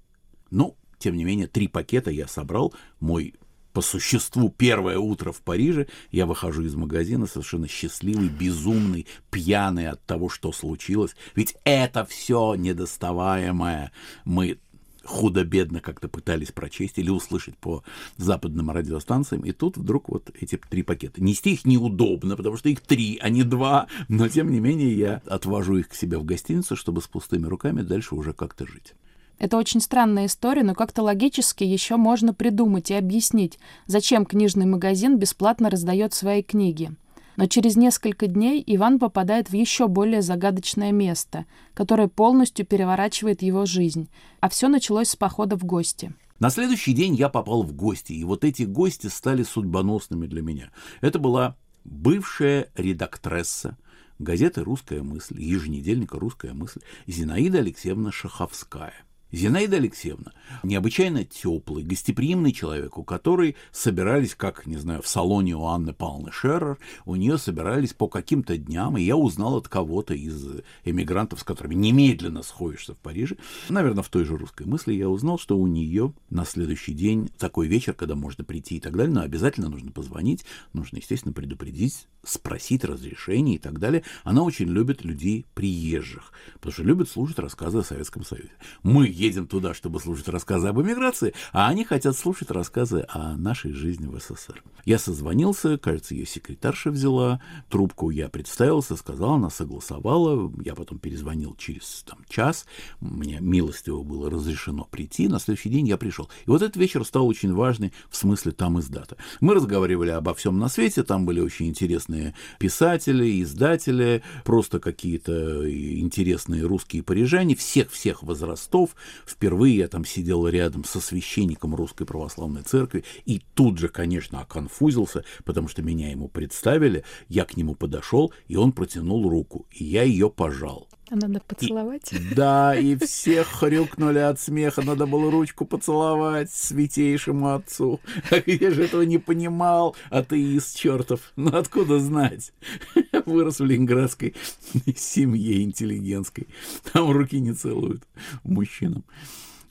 Ну, 0.50 0.76
тем 0.98 1.16
не 1.16 1.22
менее, 1.22 1.46
три 1.46 1.68
пакета 1.68 2.10
я 2.10 2.26
собрал. 2.26 2.74
Мой 2.98 3.36
по 3.72 3.80
существу 3.80 4.50
первое 4.50 4.98
утро 4.98 5.30
в 5.30 5.40
Париже, 5.40 5.86
я 6.10 6.26
выхожу 6.26 6.64
из 6.64 6.74
магазина 6.74 7.26
совершенно 7.26 7.68
счастливый, 7.68 8.28
безумный, 8.28 9.06
пьяный 9.30 9.88
от 9.88 10.04
того, 10.04 10.28
что 10.28 10.50
случилось. 10.50 11.14
Ведь 11.36 11.56
это 11.62 12.04
все 12.04 12.56
недоставаемое. 12.56 13.92
Мы 14.24 14.58
худо-бедно 15.04 15.80
как-то 15.80 16.08
пытались 16.08 16.52
прочесть 16.52 16.98
или 16.98 17.10
услышать 17.10 17.56
по 17.56 17.82
западным 18.16 18.70
радиостанциям, 18.70 19.42
и 19.42 19.52
тут 19.52 19.76
вдруг 19.76 20.08
вот 20.08 20.30
эти 20.40 20.58
три 20.68 20.82
пакета. 20.82 21.22
Нести 21.22 21.52
их 21.54 21.64
неудобно, 21.64 22.36
потому 22.36 22.56
что 22.56 22.68
их 22.68 22.80
три, 22.80 23.18
а 23.20 23.28
не 23.28 23.42
два, 23.42 23.86
но 24.08 24.28
тем 24.28 24.50
не 24.50 24.60
менее 24.60 24.96
я 24.96 25.22
отвожу 25.26 25.76
их 25.76 25.88
к 25.88 25.94
себе 25.94 26.18
в 26.18 26.24
гостиницу, 26.24 26.76
чтобы 26.76 27.02
с 27.02 27.06
пустыми 27.06 27.46
руками 27.46 27.82
дальше 27.82 28.14
уже 28.14 28.32
как-то 28.32 28.66
жить. 28.66 28.94
Это 29.38 29.56
очень 29.56 29.80
странная 29.80 30.26
история, 30.26 30.62
но 30.62 30.74
как-то 30.74 31.02
логически 31.02 31.64
еще 31.64 31.96
можно 31.96 32.32
придумать 32.32 32.90
и 32.90 32.94
объяснить, 32.94 33.58
зачем 33.86 34.24
книжный 34.24 34.66
магазин 34.66 35.18
бесплатно 35.18 35.68
раздает 35.68 36.14
свои 36.14 36.42
книги. 36.42 36.92
Но 37.36 37.46
через 37.46 37.76
несколько 37.76 38.26
дней 38.26 38.62
Иван 38.66 38.98
попадает 38.98 39.50
в 39.50 39.54
еще 39.54 39.88
более 39.88 40.22
загадочное 40.22 40.92
место, 40.92 41.46
которое 41.74 42.08
полностью 42.08 42.66
переворачивает 42.66 43.42
его 43.42 43.66
жизнь. 43.66 44.08
А 44.40 44.48
все 44.48 44.68
началось 44.68 45.10
с 45.10 45.16
похода 45.16 45.56
в 45.56 45.64
гости. 45.64 46.14
На 46.38 46.50
следующий 46.50 46.92
день 46.92 47.14
я 47.14 47.28
попал 47.28 47.62
в 47.62 47.72
гости, 47.72 48.12
и 48.12 48.24
вот 48.24 48.44
эти 48.44 48.64
гости 48.64 49.06
стали 49.06 49.42
судьбоносными 49.44 50.26
для 50.26 50.42
меня. 50.42 50.70
Это 51.00 51.18
была 51.18 51.56
бывшая 51.84 52.68
редактресса 52.74 53.78
газеты 54.18 54.62
«Русская 54.62 55.02
мысль», 55.02 55.40
еженедельника 55.40 56.18
«Русская 56.18 56.52
мысль» 56.52 56.80
Зинаида 57.06 57.58
Алексеевна 57.58 58.12
Шаховская– 58.12 58.94
Зинаида 59.32 59.76
Алексеевна, 59.76 60.32
необычайно 60.62 61.24
теплый, 61.24 61.82
гостеприимный 61.84 62.52
человек, 62.52 62.98
у 62.98 63.04
которой 63.04 63.56
собирались, 63.70 64.34
как, 64.34 64.66
не 64.66 64.76
знаю, 64.76 65.00
в 65.00 65.08
салоне 65.08 65.56
у 65.56 65.64
Анны 65.64 65.94
Павловны 65.94 66.30
Шеррер, 66.30 66.78
у 67.06 67.16
нее 67.16 67.38
собирались 67.38 67.94
по 67.94 68.08
каким-то 68.08 68.58
дням, 68.58 68.98
и 68.98 69.02
я 69.02 69.16
узнал 69.16 69.56
от 69.56 69.68
кого-то 69.68 70.12
из 70.12 70.46
эмигрантов, 70.84 71.40
с 71.40 71.44
которыми 71.44 71.74
немедленно 71.74 72.42
сходишься 72.42 72.94
в 72.94 72.98
Париже, 72.98 73.38
наверное, 73.70 74.02
в 74.02 74.08
той 74.10 74.24
же 74.24 74.36
русской 74.36 74.66
мысли, 74.66 74.92
я 74.92 75.08
узнал, 75.08 75.38
что 75.38 75.56
у 75.56 75.66
нее 75.66 76.12
на 76.28 76.44
следующий 76.44 76.92
день 76.92 77.30
такой 77.38 77.68
вечер, 77.68 77.94
когда 77.94 78.14
можно 78.14 78.44
прийти 78.44 78.76
и 78.76 78.80
так 78.80 78.96
далее, 78.96 79.14
но 79.14 79.22
обязательно 79.22 79.70
нужно 79.70 79.92
позвонить, 79.92 80.44
нужно, 80.74 80.98
естественно, 80.98 81.32
предупредить, 81.32 82.06
спросить 82.22 82.84
разрешение 82.84 83.56
и 83.56 83.58
так 83.58 83.78
далее. 83.78 84.04
Она 84.24 84.42
очень 84.42 84.68
любит 84.68 85.04
людей 85.04 85.46
приезжих, 85.54 86.32
потому 86.54 86.72
что 86.72 86.82
любит 86.82 87.08
слушать 87.08 87.38
рассказы 87.38 87.78
о 87.78 87.82
Советском 87.82 88.24
Союзе. 88.24 88.52
Мы 88.82 89.06
едем 89.22 89.46
туда, 89.46 89.72
чтобы 89.72 90.00
слушать 90.00 90.28
рассказы 90.28 90.68
об 90.68 90.80
эмиграции, 90.80 91.32
а 91.52 91.68
они 91.68 91.84
хотят 91.84 92.16
слушать 92.16 92.50
рассказы 92.50 93.06
о 93.08 93.36
нашей 93.36 93.72
жизни 93.72 94.06
в 94.06 94.18
СССР. 94.18 94.62
Я 94.84 94.98
созвонился, 94.98 95.78
кажется, 95.78 96.14
ее 96.14 96.26
секретарша 96.26 96.90
взяла 96.90 97.40
трубку, 97.68 98.10
я 98.10 98.28
представился, 98.28 98.96
сказал, 98.96 99.34
она 99.34 99.48
согласовала, 99.48 100.52
я 100.64 100.74
потом 100.74 100.98
перезвонил 100.98 101.54
через 101.56 102.04
там, 102.06 102.18
час, 102.28 102.66
мне 103.00 103.38
милостиво 103.40 104.02
было 104.02 104.28
разрешено 104.28 104.84
прийти, 104.90 105.28
на 105.28 105.38
следующий 105.38 105.70
день 105.70 105.86
я 105.86 105.96
пришел. 105.96 106.28
И 106.46 106.50
вот 106.50 106.62
этот 106.62 106.76
вечер 106.76 107.04
стал 107.04 107.26
очень 107.28 107.54
важный 107.54 107.92
в 108.10 108.16
смысле 108.16 108.52
там 108.52 108.78
из 108.78 108.88
дата. 108.88 109.16
Мы 109.40 109.54
разговаривали 109.54 110.10
обо 110.10 110.34
всем 110.34 110.58
на 110.58 110.68
свете, 110.68 111.04
там 111.04 111.26
были 111.26 111.40
очень 111.40 111.68
интересные 111.68 112.34
писатели, 112.58 113.40
издатели, 113.42 114.22
просто 114.44 114.80
какие-то 114.80 115.70
интересные 115.70 116.64
русские 116.64 117.04
парижане 117.04 117.54
всех-всех 117.54 118.24
возрастов, 118.24 118.96
Впервые 119.26 119.76
я 119.76 119.88
там 119.88 120.04
сидел 120.04 120.46
рядом 120.46 120.84
со 120.84 121.00
священником 121.00 121.74
Русской 121.74 122.04
Православной 122.04 122.62
Церкви 122.62 123.04
и 123.24 123.42
тут 123.54 123.78
же, 123.78 123.88
конечно, 123.88 124.40
оконфузился, 124.40 125.24
потому 125.44 125.68
что 125.68 125.82
меня 125.82 126.10
ему 126.10 126.28
представили, 126.28 127.04
я 127.28 127.44
к 127.44 127.56
нему 127.56 127.74
подошел, 127.74 128.32
и 128.48 128.56
он 128.56 128.72
протянул 128.72 129.28
руку, 129.28 129.66
и 129.70 129.84
я 129.84 130.02
ее 130.02 130.30
пожал. 130.30 130.88
А 131.12 131.16
надо 131.16 131.40
поцеловать? 131.40 132.10
И, 132.14 132.34
да, 132.34 132.74
и 132.74 132.96
все 132.96 133.44
хрюкнули 133.44 134.20
от 134.20 134.40
смеха. 134.40 134.80
Надо 134.80 135.04
было 135.04 135.30
ручку 135.30 135.66
поцеловать 135.66 136.50
святейшему 136.50 137.52
отцу. 137.52 138.00
Я 138.46 138.70
же 138.70 138.84
этого 138.84 139.02
не 139.02 139.18
понимал, 139.18 139.94
атеист 140.08 140.74
чертов. 140.74 141.34
Ну 141.36 141.54
откуда 141.54 141.98
знать? 141.98 142.54
Вырос 143.26 143.60
в 143.60 143.64
ленинградской 143.66 144.34
семье 144.96 145.62
интеллигентской. 145.62 146.48
Там 146.94 147.10
руки 147.10 147.38
не 147.40 147.52
целуют 147.52 148.04
мужчинам. 148.42 149.04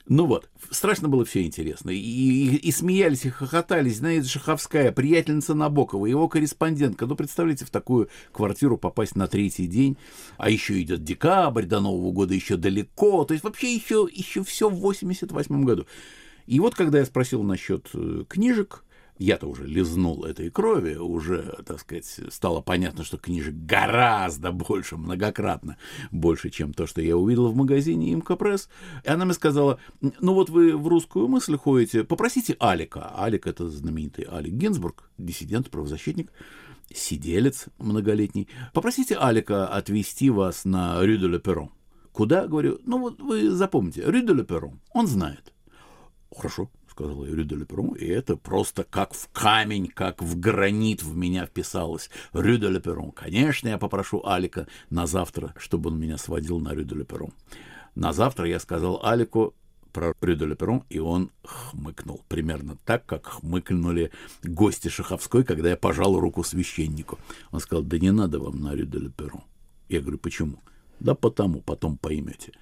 Ну 0.08 0.26
вот, 0.26 0.50
страшно 0.70 1.08
было 1.08 1.24
все 1.24 1.42
интересно. 1.42 1.90
И, 1.90 1.96
и, 1.96 2.56
и 2.56 2.72
смеялись, 2.72 3.24
и 3.24 3.30
хохотались. 3.30 3.98
Знаете, 3.98 4.28
Шаховская, 4.28 4.90
приятельница 4.90 5.54
Набокова, 5.54 6.06
его 6.06 6.28
корреспондентка. 6.28 7.06
Ну, 7.06 7.14
представляете, 7.14 7.64
в 7.64 7.70
такую 7.70 8.08
квартиру 8.32 8.76
попасть 8.76 9.14
на 9.14 9.28
третий 9.28 9.66
день. 9.66 9.96
А 10.38 10.50
еще 10.50 10.80
идет 10.82 11.04
декабрь, 11.04 11.66
до 11.66 11.80
Нового 11.80 12.10
года 12.10 12.34
еще 12.34 12.56
далеко. 12.56 13.24
То 13.24 13.32
есть 13.32 13.44
вообще 13.44 13.74
еще, 13.74 14.08
еще 14.12 14.42
все 14.42 14.68
в 14.68 14.74
88 14.74 15.64
году. 15.64 15.86
И 16.46 16.58
вот, 16.58 16.74
когда 16.74 16.98
я 16.98 17.04
спросил 17.04 17.44
насчет 17.44 17.88
э, 17.94 18.24
книжек, 18.28 18.84
я-то 19.22 19.46
уже 19.46 19.66
лизнул 19.66 20.24
этой 20.24 20.50
крови, 20.50 20.96
уже, 20.96 21.62
так 21.64 21.80
сказать, 21.80 22.20
стало 22.30 22.60
понятно, 22.60 23.04
что 23.04 23.18
книжек 23.18 23.54
гораздо 23.54 24.52
больше, 24.52 24.96
многократно 24.96 25.76
больше, 26.10 26.50
чем 26.50 26.72
то, 26.72 26.86
что 26.86 27.00
я 27.00 27.16
увидел 27.16 27.48
в 27.48 27.56
магазине 27.56 28.12
Имка 28.12 28.36
Пресс. 28.36 28.68
И 29.04 29.08
она 29.08 29.24
мне 29.24 29.34
сказала, 29.34 29.78
ну 30.00 30.34
вот 30.34 30.50
вы 30.50 30.76
в 30.76 30.88
русскую 30.88 31.28
мысль 31.28 31.56
ходите, 31.56 32.04
попросите 32.04 32.56
Алика. 32.58 33.12
Алик— 33.16 33.46
это 33.48 33.68
знаменитый 33.68 34.26
Алик 34.28 34.54
Гинзбург, 34.54 35.10
диссидент, 35.18 35.70
правозащитник, 35.70 36.32
сиделец 36.92 37.66
многолетний. 37.78 38.48
Попросите 38.72 39.16
Алика 39.16 39.66
отвезти 39.68 40.30
вас 40.30 40.64
на 40.64 41.00
Рю 41.02 41.16
де 41.16 41.38
Перрон. 41.38 41.70
Куда, 42.12 42.46
говорю, 42.46 42.78
ну 42.84 42.98
вот 42.98 43.20
вы 43.20 43.50
запомните, 43.50 44.02
Рю 44.04 44.22
де 44.22 44.44
Перрон, 44.44 44.80
он 44.92 45.06
знает. 45.06 45.52
Хорошо, 46.34 46.70
сказала 46.92 47.24
Рю 47.24 47.44
де 47.44 47.56
Леперон, 47.56 47.94
и 47.94 48.06
это 48.06 48.36
просто 48.36 48.84
как 48.84 49.14
в 49.14 49.28
камень, 49.32 49.88
как 49.88 50.22
в 50.22 50.38
гранит 50.38 51.02
в 51.02 51.16
меня 51.16 51.46
вписалось. 51.46 52.10
Рю 52.32 52.58
де 52.58 52.68
Леперон. 52.68 53.10
Конечно, 53.10 53.68
я 53.68 53.78
попрошу 53.78 54.22
Алика 54.24 54.68
на 54.90 55.06
завтра, 55.06 55.54
чтобы 55.56 55.90
он 55.90 55.98
меня 55.98 56.18
сводил 56.18 56.60
на 56.60 56.74
Рю 56.74 56.84
де 56.84 56.94
Леперон. 56.94 57.32
На 57.94 58.12
завтра 58.12 58.46
я 58.46 58.60
сказал 58.60 59.00
Алику 59.02 59.54
про 59.92 60.12
Рю 60.20 60.36
де 60.36 60.44
Леперон, 60.44 60.84
и 60.90 60.98
он 60.98 61.30
хмыкнул. 61.44 62.22
Примерно 62.28 62.76
так, 62.84 63.06
как 63.06 63.26
хмыкнули 63.26 64.10
гости 64.42 64.88
Шаховской, 64.88 65.44
когда 65.44 65.70
я 65.70 65.76
пожал 65.76 66.20
руку 66.20 66.44
священнику. 66.44 67.18
Он 67.50 67.60
сказал, 67.60 67.82
да 67.84 67.98
не 67.98 68.12
надо 68.12 68.38
вам 68.38 68.60
на 68.60 68.74
Рю 68.74 68.86
де 68.86 68.98
Леперон. 68.98 69.44
Я 69.88 70.00
говорю, 70.00 70.18
почему? 70.18 70.58
Да 71.00 71.14
потому, 71.14 71.62
потом 71.62 71.96
поймете. 71.96 72.52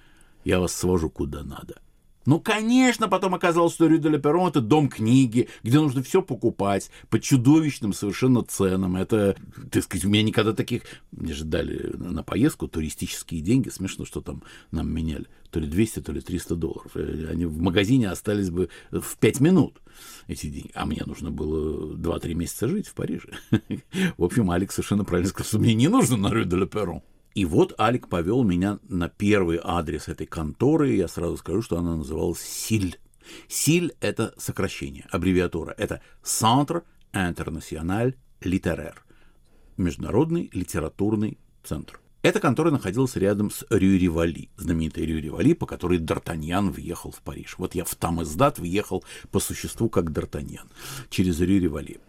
Я 0.45 0.59
вас 0.59 0.73
свожу 0.73 1.09
куда 1.09 1.43
надо. 1.43 1.81
Ну, 2.25 2.39
конечно, 2.39 3.07
потом 3.07 3.33
оказалось, 3.33 3.73
что 3.73 3.87
Рю 3.87 3.97
де 3.97 4.19
Перрон 4.19 4.49
это 4.49 4.61
дом 4.61 4.89
книги, 4.89 5.49
где 5.63 5.79
нужно 5.79 6.03
все 6.03 6.21
покупать 6.21 6.91
по 7.09 7.19
чудовищным 7.19 7.93
совершенно 7.93 8.43
ценам. 8.43 8.95
Это, 8.95 9.35
так 9.71 9.83
сказать, 9.83 10.05
у 10.05 10.09
меня 10.09 10.23
никогда 10.23 10.53
таких... 10.53 10.83
Мне 11.11 11.33
же 11.33 11.45
дали 11.45 11.95
на 11.97 12.23
поездку 12.23 12.67
туристические 12.67 13.41
деньги. 13.41 13.69
Смешно, 13.69 14.05
что 14.05 14.21
там 14.21 14.43
нам 14.71 14.91
меняли. 14.93 15.27
То 15.49 15.59
ли 15.59 15.67
200, 15.67 16.01
то 16.01 16.11
ли 16.11 16.21
300 16.21 16.55
долларов. 16.55 16.91
Э, 16.95 17.27
они 17.31 17.45
в 17.45 17.59
магазине 17.59 18.09
остались 18.09 18.49
бы 18.49 18.69
в 18.91 19.17
5 19.17 19.39
минут, 19.41 19.81
эти 20.27 20.47
деньги. 20.47 20.71
А 20.75 20.85
мне 20.85 21.01
нужно 21.05 21.31
было 21.31 21.93
2-3 21.95 22.33
месяца 22.35 22.67
жить 22.67 22.87
в 22.87 22.93
Париже. 22.93 23.29
В 24.17 24.23
общем, 24.23 24.49
Алекс 24.51 24.75
совершенно 24.75 25.03
правильно 25.03 25.29
сказал, 25.29 25.47
что 25.47 25.59
мне 25.59 25.73
не 25.73 25.87
нужно 25.87 26.17
на 26.17 26.29
Рю 26.31 26.45
де 26.45 26.65
Перрон. 26.67 27.01
И 27.33 27.45
вот 27.45 27.79
Алик 27.79 28.09
повел 28.09 28.43
меня 28.43 28.79
на 28.89 29.07
первый 29.07 29.59
адрес 29.63 30.09
этой 30.09 30.27
конторы, 30.27 30.95
я 30.95 31.07
сразу 31.07 31.37
скажу, 31.37 31.61
что 31.61 31.77
она 31.77 31.95
называлась 31.95 32.41
СИЛь. 32.41 32.99
СИЛь— 33.47 33.93
это 34.01 34.33
сокращение, 34.37 35.07
аббревиатура. 35.11 35.73
Это 35.77 36.01
Centre 36.23 36.83
International 37.13 38.13
Littéraire, 38.41 38.97
Международный 39.77 40.49
литературный 40.51 41.37
центр. 41.63 42.01
Эта 42.21 42.39
контора 42.39 42.69
находилась 42.69 43.15
рядом 43.15 43.49
с 43.49 43.65
Рю-Ривали, 43.69 44.49
знаменитой 44.57 45.05
Рю-Ривали, 45.05 45.53
по 45.53 45.65
которой 45.65 45.97
Д'Артаньян 45.99 46.69
въехал 46.69 47.11
в 47.11 47.21
Париж. 47.21 47.55
Вот 47.57 47.73
я 47.73 47.83
в 47.83 47.95
Тамиздат 47.95 48.59
въехал 48.59 49.03
по 49.31 49.39
существу 49.39 49.89
как 49.89 50.11
Д'Артаньян 50.11 50.69
через 51.09 51.39
Рю-Ривали. 51.39 51.99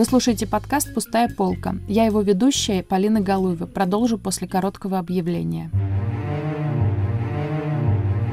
Вы 0.00 0.06
слушаете 0.06 0.46
подкаст 0.46 0.94
«Пустая 0.94 1.28
полка». 1.28 1.74
Я 1.86 2.06
его 2.06 2.22
ведущая 2.22 2.82
Полина 2.82 3.20
Галуева. 3.20 3.66
Продолжу 3.66 4.16
после 4.16 4.48
короткого 4.48 4.98
объявления. 4.98 5.70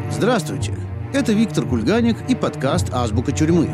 Здравствуйте! 0.10 0.74
Это 1.14 1.34
Виктор 1.34 1.66
Кульганик 1.66 2.16
и 2.30 2.36
подкаст 2.36 2.94
«Азбука 2.94 3.34
тюрьмы». 3.34 3.68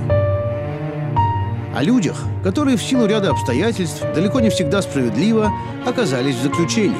О 1.75 1.83
людях, 1.83 2.17
которые 2.43 2.77
в 2.77 2.81
силу 2.81 3.05
ряда 3.05 3.29
обстоятельств 3.29 4.01
далеко 4.15 4.39
не 4.39 4.50
всегда 4.50 4.81
справедливо 4.81 5.51
оказались 5.85 6.38
в 6.38 6.41
заключении. 6.41 6.97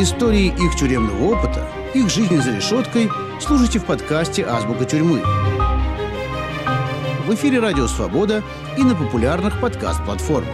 Истории 0.00 0.46
их 0.46 0.74
тюремного 0.76 1.34
опыта, 1.34 1.68
их 1.92 2.08
жизни 2.08 2.38
за 2.38 2.56
решеткой 2.56 3.10
слушайте 3.38 3.80
в 3.80 3.84
подкасте 3.84 4.46
«Азбука 4.46 4.86
тюрьмы». 4.86 5.20
В 7.26 7.34
эфире 7.34 7.60
«Радио 7.60 7.86
Свобода» 7.86 8.42
и 8.76 8.82
на 8.82 8.96
популярных 8.96 9.60
подкаст-платформах. 9.60 10.50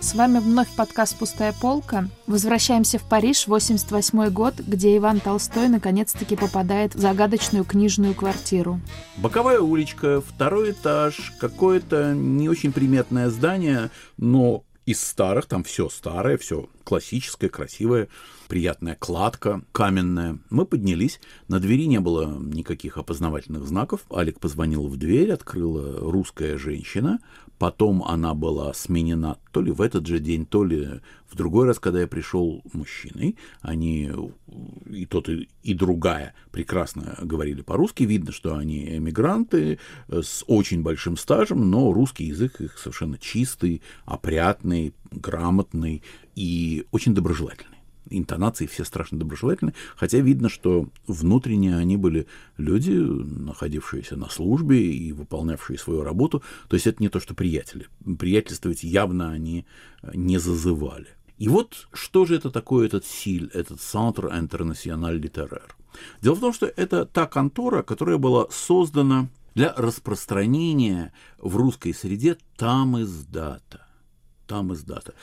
С 0.00 0.12
вами 0.16 0.40
вновь 0.40 0.68
подкаст 0.74 1.16
«Пустая 1.16 1.54
полка». 1.60 2.08
Возвращаемся 2.26 2.98
в 2.98 3.04
Париж, 3.04 3.46
88 3.46 4.30
год, 4.30 4.54
где 4.58 4.96
Иван 4.96 5.20
Толстой 5.20 5.68
наконец-таки 5.68 6.34
попадает 6.34 6.96
в 6.96 6.98
загадочную 6.98 7.64
книжную 7.64 8.14
квартиру. 8.14 8.80
Боковая 9.18 9.60
уличка, 9.60 10.20
второй 10.20 10.72
этаж, 10.72 11.32
какое-то 11.38 12.12
не 12.12 12.48
очень 12.48 12.72
приметное 12.72 13.30
здание, 13.30 13.90
но 14.16 14.64
из 14.86 15.00
старых, 15.00 15.46
там 15.46 15.64
все 15.64 15.88
старое, 15.88 16.36
все 16.36 16.68
классическое, 16.84 17.48
красивое, 17.48 18.08
приятная 18.48 18.94
кладка, 18.94 19.62
каменная. 19.72 20.38
Мы 20.50 20.66
поднялись, 20.66 21.20
на 21.48 21.58
двери 21.58 21.86
не 21.86 22.00
было 22.00 22.38
никаких 22.38 22.98
опознавательных 22.98 23.66
знаков. 23.66 24.02
Алик 24.12 24.40
позвонил 24.40 24.86
в 24.86 24.96
дверь, 24.96 25.32
открыла 25.32 25.98
русская 26.00 26.58
женщина, 26.58 27.20
Потом 27.64 28.02
она 28.02 28.34
была 28.34 28.74
сменена 28.74 29.38
то 29.50 29.62
ли 29.62 29.72
в 29.72 29.80
этот 29.80 30.06
же 30.06 30.18
день, 30.18 30.44
то 30.44 30.64
ли 30.64 31.00
в 31.26 31.34
другой 31.34 31.66
раз, 31.66 31.78
когда 31.78 32.02
я 32.02 32.06
пришел 32.06 32.62
мужчиной. 32.74 33.38
Они 33.62 34.12
и 34.90 35.06
тот, 35.06 35.30
и 35.30 35.72
другая 35.72 36.34
прекрасно 36.50 37.16
говорили 37.22 37.62
по-русски. 37.62 38.02
Видно, 38.02 38.32
что 38.32 38.54
они 38.54 38.98
эмигранты 38.98 39.78
с 40.08 40.44
очень 40.46 40.82
большим 40.82 41.16
стажем, 41.16 41.70
но 41.70 41.90
русский 41.94 42.26
язык 42.26 42.60
их 42.60 42.76
совершенно 42.76 43.16
чистый, 43.16 43.80
опрятный, 44.04 44.92
грамотный 45.10 46.02
и 46.34 46.86
очень 46.90 47.14
доброжелательный 47.14 47.73
интонации 48.10 48.66
все 48.66 48.84
страшно 48.84 49.18
доброжелательны, 49.18 49.74
хотя 49.96 50.18
видно, 50.18 50.48
что 50.48 50.88
внутренне 51.06 51.76
они 51.76 51.96
были 51.96 52.26
люди, 52.56 52.92
находившиеся 52.92 54.16
на 54.16 54.28
службе 54.28 54.92
и 54.92 55.12
выполнявшие 55.12 55.78
свою 55.78 56.02
работу. 56.02 56.42
То 56.68 56.74
есть 56.74 56.86
это 56.86 57.02
не 57.02 57.08
то, 57.08 57.20
что 57.20 57.34
приятели. 57.34 57.86
Приятельствовать 58.18 58.84
явно 58.84 59.30
они 59.30 59.66
не 60.12 60.38
зазывали. 60.38 61.08
И 61.38 61.48
вот 61.48 61.88
что 61.92 62.24
же 62.24 62.36
это 62.36 62.50
такое, 62.50 62.86
этот 62.86 63.04
СИЛь, 63.04 63.50
этот 63.52 63.80
Центр 63.80 64.26
Интернациональ 64.26 65.18
Литерер? 65.18 65.74
Дело 66.22 66.34
в 66.34 66.40
том, 66.40 66.52
что 66.52 66.66
это 66.66 67.06
та 67.06 67.26
контора, 67.26 67.82
которая 67.82 68.18
была 68.18 68.46
создана 68.50 69.28
для 69.54 69.72
распространения 69.74 71.12
в 71.38 71.56
русской 71.56 71.92
среде 71.94 72.36
там 72.56 73.00
издата. 73.00 73.86
Там 74.46 74.72
издата. 74.72 75.14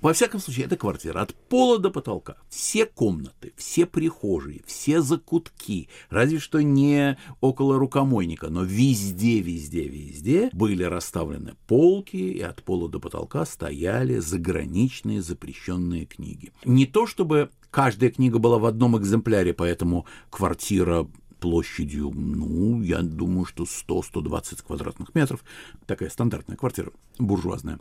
Во 0.00 0.12
всяком 0.12 0.40
случае, 0.40 0.66
эта 0.66 0.76
квартира 0.76 1.22
от 1.22 1.34
пола 1.34 1.78
до 1.78 1.90
потолка. 1.90 2.36
Все 2.48 2.86
комнаты, 2.86 3.52
все 3.56 3.86
прихожие, 3.86 4.62
все 4.66 5.00
закутки, 5.00 5.88
разве 6.10 6.38
что 6.38 6.60
не 6.62 7.16
около 7.40 7.78
рукомойника, 7.78 8.48
но 8.48 8.62
везде, 8.62 9.40
везде, 9.40 9.88
везде 9.88 10.50
были 10.52 10.82
расставлены 10.82 11.54
полки, 11.66 12.16
и 12.16 12.40
от 12.40 12.62
пола 12.62 12.88
до 12.88 13.00
потолка 13.00 13.46
стояли 13.46 14.18
заграничные 14.18 15.22
запрещенные 15.22 16.04
книги. 16.04 16.52
Не 16.64 16.86
то 16.86 17.06
чтобы 17.06 17.50
каждая 17.70 18.10
книга 18.10 18.38
была 18.38 18.58
в 18.58 18.66
одном 18.66 18.98
экземпляре, 18.98 19.54
поэтому 19.54 20.06
квартира 20.30 21.08
площадью, 21.40 22.12
ну, 22.14 22.82
я 22.82 23.02
думаю, 23.02 23.44
что 23.44 23.64
100-120 23.64 24.64
квадратных 24.66 25.14
метров. 25.14 25.44
Такая 25.86 26.08
стандартная 26.08 26.56
квартира, 26.56 26.92
буржуазная. 27.18 27.78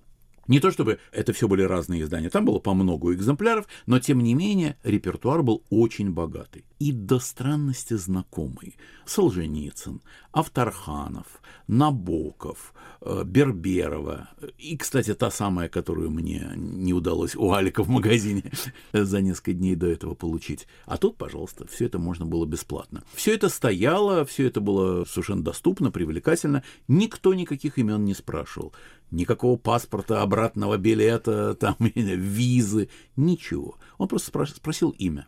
Не 0.47 0.59
то 0.59 0.71
чтобы 0.71 0.99
это 1.11 1.33
все 1.33 1.47
были 1.47 1.63
разные 1.63 2.01
издания, 2.01 2.29
там 2.29 2.45
было 2.45 2.59
по 2.59 2.73
много 2.73 3.13
экземпляров, 3.13 3.67
но 3.85 3.99
тем 3.99 4.19
не 4.19 4.33
менее 4.33 4.77
репертуар 4.83 5.43
был 5.43 5.63
очень 5.69 6.11
богатый. 6.11 6.65
И 6.79 6.91
до 6.91 7.19
странности 7.19 7.93
знакомый. 7.95 8.75
Солженицын, 9.05 10.01
Авторханов, 10.31 11.41
Набоков, 11.67 12.73
э, 13.01 13.23
Берберова. 13.23 14.29
И, 14.57 14.77
кстати, 14.77 15.13
та 15.13 15.31
самая, 15.31 15.69
которую 15.69 16.11
мне 16.11 16.51
не 16.55 16.93
удалось 16.93 17.35
у 17.35 17.53
Алика 17.53 17.83
в 17.83 17.89
магазине 17.89 18.51
за 18.93 19.21
несколько 19.21 19.53
дней 19.53 19.75
до 19.75 19.87
этого 19.87 20.15
получить. 20.15 20.67
А 20.85 20.97
тут, 20.97 21.17
пожалуйста, 21.17 21.65
все 21.67 21.85
это 21.85 21.97
можно 21.97 22.25
было 22.25 22.45
бесплатно. 22.45 23.03
Все 23.13 23.33
это 23.33 23.49
стояло, 23.49 24.25
все 24.25 24.47
это 24.47 24.59
было 24.59 25.05
совершенно 25.05 25.43
доступно, 25.43 25.91
привлекательно. 25.91 26.63
Никто 26.87 27.33
никаких 27.33 27.77
имен 27.77 28.05
не 28.05 28.13
спрашивал 28.13 28.73
никакого 29.11 29.57
паспорта, 29.57 30.21
обратного 30.21 30.77
билета, 30.77 31.55
там, 31.55 31.75
визы, 31.79 32.89
ничего. 33.15 33.77
Он 33.97 34.07
просто 34.07 34.31
спросил 34.55 34.89
имя. 34.91 35.27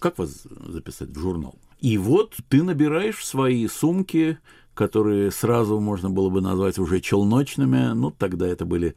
Как 0.00 0.18
вас 0.18 0.42
записать 0.66 1.10
в 1.10 1.18
журнал? 1.18 1.58
И 1.80 1.96
вот 1.96 2.34
ты 2.48 2.62
набираешь 2.62 3.24
свои 3.24 3.66
сумки, 3.68 4.38
которые 4.74 5.30
сразу 5.30 5.80
можно 5.80 6.10
было 6.10 6.28
бы 6.28 6.40
назвать 6.40 6.78
уже 6.78 7.00
челночными, 7.00 7.94
ну, 7.94 8.10
тогда 8.10 8.46
это 8.46 8.64
были 8.64 8.94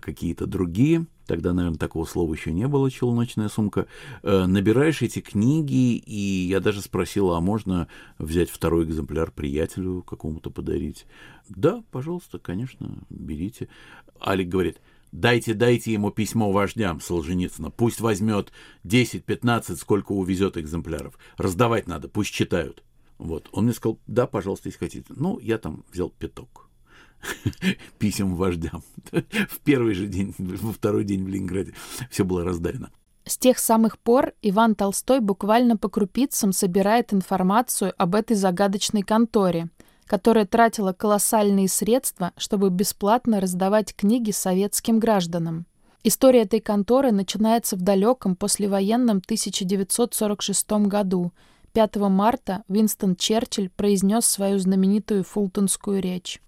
какие-то 0.00 0.46
другие, 0.46 1.06
тогда, 1.26 1.52
наверное, 1.52 1.78
такого 1.78 2.04
слова 2.04 2.32
еще 2.32 2.52
не 2.52 2.68
было, 2.68 2.90
челночная 2.90 3.48
сумка, 3.48 3.86
э, 4.22 4.46
набираешь 4.46 5.02
эти 5.02 5.20
книги, 5.20 5.96
и 5.96 6.46
я 6.48 6.60
даже 6.60 6.80
спросила, 6.80 7.36
а 7.36 7.40
можно 7.40 7.88
взять 8.18 8.50
второй 8.50 8.84
экземпляр 8.84 9.30
приятелю 9.30 10.02
какому-то 10.02 10.50
подарить? 10.50 11.06
Да, 11.48 11.82
пожалуйста, 11.90 12.38
конечно, 12.38 13.04
берите. 13.10 13.68
Алик 14.24 14.48
говорит, 14.48 14.80
дайте, 15.12 15.54
дайте 15.54 15.92
ему 15.92 16.10
письмо 16.10 16.52
вождям 16.52 17.00
Солженицына, 17.00 17.70
пусть 17.70 18.00
возьмет 18.00 18.52
10-15, 18.84 19.76
сколько 19.76 20.12
увезет 20.12 20.56
экземпляров. 20.56 21.18
Раздавать 21.36 21.86
надо, 21.86 22.08
пусть 22.08 22.32
читают. 22.32 22.82
Вот. 23.18 23.48
Он 23.52 23.64
мне 23.64 23.72
сказал, 23.72 23.98
да, 24.06 24.26
пожалуйста, 24.26 24.68
если 24.68 24.78
хотите. 24.78 25.06
Ну, 25.08 25.38
я 25.38 25.58
там 25.58 25.84
взял 25.92 26.10
пяток 26.10 26.64
писем 27.98 28.34
вождям. 28.34 28.82
В 29.12 29.58
первый 29.64 29.94
же 29.94 30.06
день, 30.06 30.34
во 30.38 30.72
второй 30.72 31.04
день 31.04 31.24
в 31.24 31.28
Ленинграде 31.28 31.74
все 32.10 32.24
было 32.24 32.44
раздарено. 32.44 32.90
С 33.26 33.38
тех 33.38 33.58
самых 33.58 33.98
пор 33.98 34.34
Иван 34.42 34.74
Толстой 34.74 35.20
буквально 35.20 35.78
по 35.78 35.88
крупицам 35.88 36.52
собирает 36.52 37.14
информацию 37.14 37.94
об 37.96 38.14
этой 38.14 38.36
загадочной 38.36 39.02
конторе, 39.02 39.70
которая 40.06 40.44
тратила 40.44 40.92
колоссальные 40.92 41.68
средства, 41.68 42.32
чтобы 42.36 42.68
бесплатно 42.68 43.40
раздавать 43.40 43.94
книги 43.96 44.30
советским 44.30 44.98
гражданам. 44.98 45.66
История 46.06 46.42
этой 46.42 46.60
конторы 46.60 47.12
начинается 47.12 47.76
в 47.76 47.80
далеком 47.80 48.36
послевоенном 48.36 49.22
1946 49.24 50.70
году. 50.86 51.32
5 51.74 51.96
марта 51.96 52.62
Винстон 52.68 53.16
Черчилль 53.16 53.68
произнес 53.68 54.26
свою 54.26 54.60
знаменитую 54.60 55.24
фултонскую 55.24 56.00
речь. 56.00 56.40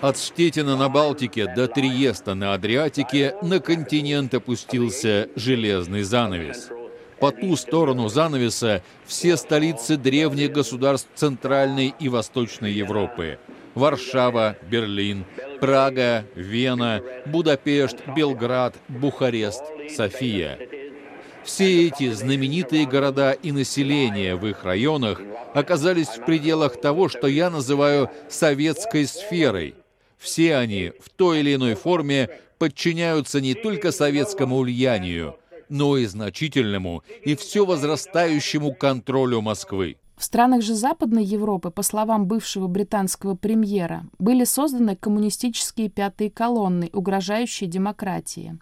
От 0.00 0.16
Штетина 0.16 0.76
на 0.76 0.88
Балтике 0.88 1.46
до 1.54 1.68
Триеста 1.68 2.34
на 2.34 2.54
Адриатике 2.54 3.34
на 3.42 3.60
континент 3.60 4.32
опустился 4.32 5.28
железный 5.36 6.02
занавес. 6.02 6.70
По 7.20 7.30
ту 7.30 7.56
сторону 7.56 8.08
занавеса 8.08 8.82
все 9.04 9.36
столицы 9.36 9.98
древних 9.98 10.50
государств 10.50 11.10
Центральной 11.14 11.94
и 12.00 12.08
Восточной 12.08 12.72
Европы. 12.72 13.38
Варшава, 13.78 14.56
Берлин, 14.70 15.24
Прага, 15.60 16.24
Вена, 16.34 17.02
Будапешт, 17.26 17.96
Белград, 18.14 18.74
Бухарест, 18.88 19.62
София. 19.88 20.58
Все 21.44 21.86
эти 21.86 22.10
знаменитые 22.12 22.86
города 22.86 23.32
и 23.32 23.52
население 23.52 24.36
в 24.36 24.46
их 24.46 24.64
районах 24.64 25.20
оказались 25.54 26.08
в 26.08 26.24
пределах 26.26 26.80
того, 26.80 27.08
что 27.08 27.26
я 27.26 27.48
называю 27.48 28.10
советской 28.28 29.06
сферой– 29.06 29.74
все 30.18 30.56
они 30.56 30.92
в 31.00 31.08
той 31.10 31.40
или 31.40 31.54
иной 31.54 31.74
форме 31.74 32.28
подчиняются 32.58 33.40
не 33.40 33.54
только 33.54 33.92
советскому 33.92 34.58
влиянию, 34.58 35.36
но 35.68 35.96
и 35.96 36.06
значительному 36.06 37.04
и 37.24 37.36
все 37.36 37.64
возрастающему 37.64 38.74
контролю 38.74 39.40
Москвы. 39.40 39.96
В 40.18 40.24
странах 40.24 40.62
же 40.62 40.74
Западной 40.74 41.24
Европы, 41.24 41.70
по 41.70 41.82
словам 41.82 42.26
бывшего 42.26 42.66
британского 42.66 43.36
премьера, 43.36 44.04
были 44.18 44.42
созданы 44.42 44.96
коммунистические 44.96 45.88
пятые 45.88 46.28
колонны, 46.28 46.90
угрожающие 46.92 47.70
демократии. 47.70 48.58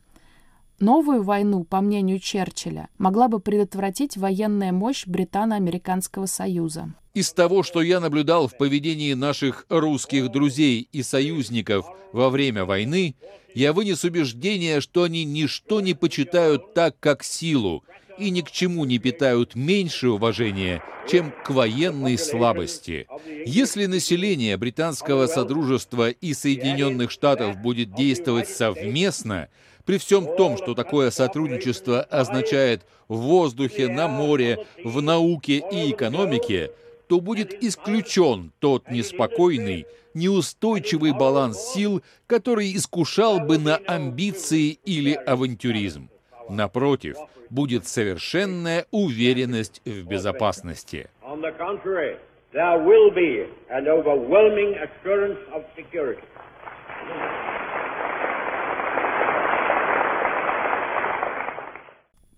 Новую 0.81 1.23
войну, 1.23 1.65
по 1.65 1.81
мнению 1.81 2.19
Черчилля, 2.21 2.91
могла 2.99 3.29
бы 3.29 3.41
предотвратить 3.41 4.19
военная 4.19 4.71
мощь 4.71 5.07
Британо-Американского 5.07 6.27
союза. 6.27 6.93
Из 7.15 7.33
того, 7.33 7.63
что 7.63 7.81
я 7.81 8.01
наблюдал 8.01 8.49
в 8.49 8.59
поведении 8.59 9.15
наших 9.15 9.65
русских 9.71 10.31
друзей 10.31 10.87
и 10.93 11.03
союзников 11.03 11.87
во 12.13 12.29
время 12.29 12.67
войны, 12.67 13.17
я 13.55 13.73
вынес 13.73 14.05
убеждение, 14.05 14.83
что 14.83 15.05
они 15.05 15.25
ничто 15.25 15.81
не 15.81 15.95
почитают 15.95 16.75
так, 16.75 17.01
как 17.01 17.23
силу, 17.23 17.83
и 18.19 18.31
ни 18.31 18.41
к 18.41 18.51
чему 18.51 18.85
не 18.85 18.99
питают 18.99 19.55
меньше 19.55 20.09
уважения, 20.09 20.83
чем 21.09 21.33
к 21.45 21.51
военной 21.51 22.19
слабости. 22.19 23.07
Если 23.45 23.87
население 23.87 24.57
Британского 24.57 25.27
Содружества 25.27 26.11
и 26.11 26.35
Соединенных 26.35 27.11
Штатов 27.11 27.57
будет 27.59 27.95
действовать 27.95 28.49
совместно, 28.49 29.49
при 29.85 29.99
всем 29.99 30.37
том, 30.37 30.57
что 30.57 30.75
такое 30.75 31.11
сотрудничество 31.11 32.03
означает 32.03 32.83
в 33.09 33.19
воздухе, 33.19 33.89
на 33.89 34.09
море, 34.09 34.67
в 34.83 35.01
науке 35.01 35.63
и 35.71 35.93
экономике, 35.93 36.73
то 37.09 37.21
будет 37.21 37.63
исключен 37.63 38.53
тот 38.59 38.91
неспокойный, 38.91 39.87
неустойчивый 40.13 41.13
баланс 41.13 41.73
сил, 41.73 42.03
который 42.27 42.75
искушал 42.75 43.39
бы 43.39 43.59
на 43.59 43.77
амбиции 43.77 44.71
или 44.85 45.13
авантюризм. 45.13 46.11
Напротив, 46.49 47.17
будет 47.51 47.87
совершенная 47.87 48.87
уверенность 48.91 49.81
в 49.85 50.07
безопасности. 50.07 51.09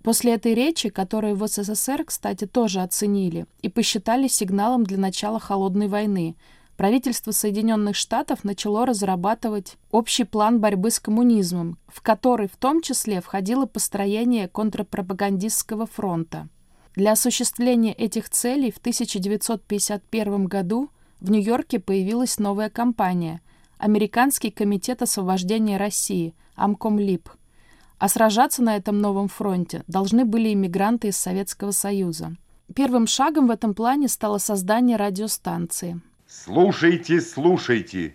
После 0.03 0.35
этой 0.35 0.55
речи, 0.55 0.89
которую 0.89 1.35
в 1.35 1.47
СССР, 1.47 2.05
кстати, 2.05 2.47
тоже 2.47 2.81
оценили 2.81 3.45
и 3.61 3.69
посчитали 3.69 4.27
сигналом 4.27 4.85
для 4.85 4.97
начала 4.97 5.39
холодной 5.39 5.89
войны, 5.89 6.35
правительство 6.79 7.33
Соединенных 7.33 7.97
Штатов 7.97 8.45
начало 8.45 8.87
разрабатывать 8.87 9.77
общий 9.91 10.23
план 10.23 10.61
борьбы 10.61 10.93
с 10.93 11.01
коммунизмом, 11.01 11.77
в 11.89 12.01
который 12.03 12.47
в 12.47 12.57
том 12.57 12.83
числе 12.83 13.21
входило 13.21 13.67
построение 13.67 14.47
контрпропагандистского 14.47 15.87
фронта. 15.87 16.49
Для 16.95 17.13
осуществления 17.13 17.93
этих 17.93 18.31
целей 18.31 18.71
в 18.71 18.79
1951 18.79 20.45
году 20.45 20.91
в 21.21 21.33
Нью-Йорке 21.33 21.81
появилась 21.81 22.39
новая 22.39 22.71
компания– 22.71 23.43
Американский 23.79 24.51
комитет 24.51 25.03
освобождения 25.03 25.77
России, 25.79 26.35
Амкомлип. 26.57 27.29
А 27.99 28.09
сражаться 28.09 28.63
на 28.63 28.77
этом 28.77 29.01
новом 29.01 29.29
фронте 29.29 29.83
должны 29.89 30.25
были 30.25 30.53
иммигранты 30.53 31.09
из 31.09 31.17
Советского 31.17 31.73
Союза. 31.73 32.37
Первым 32.75 33.07
шагом 33.09 33.49
в 33.49 33.51
этом 33.51 33.75
плане 33.75 34.07
стало 34.07 34.39
создание 34.39 34.97
радиостанции– 34.97 36.01
Слушайте, 36.29 37.23
слушайте. 37.23 38.15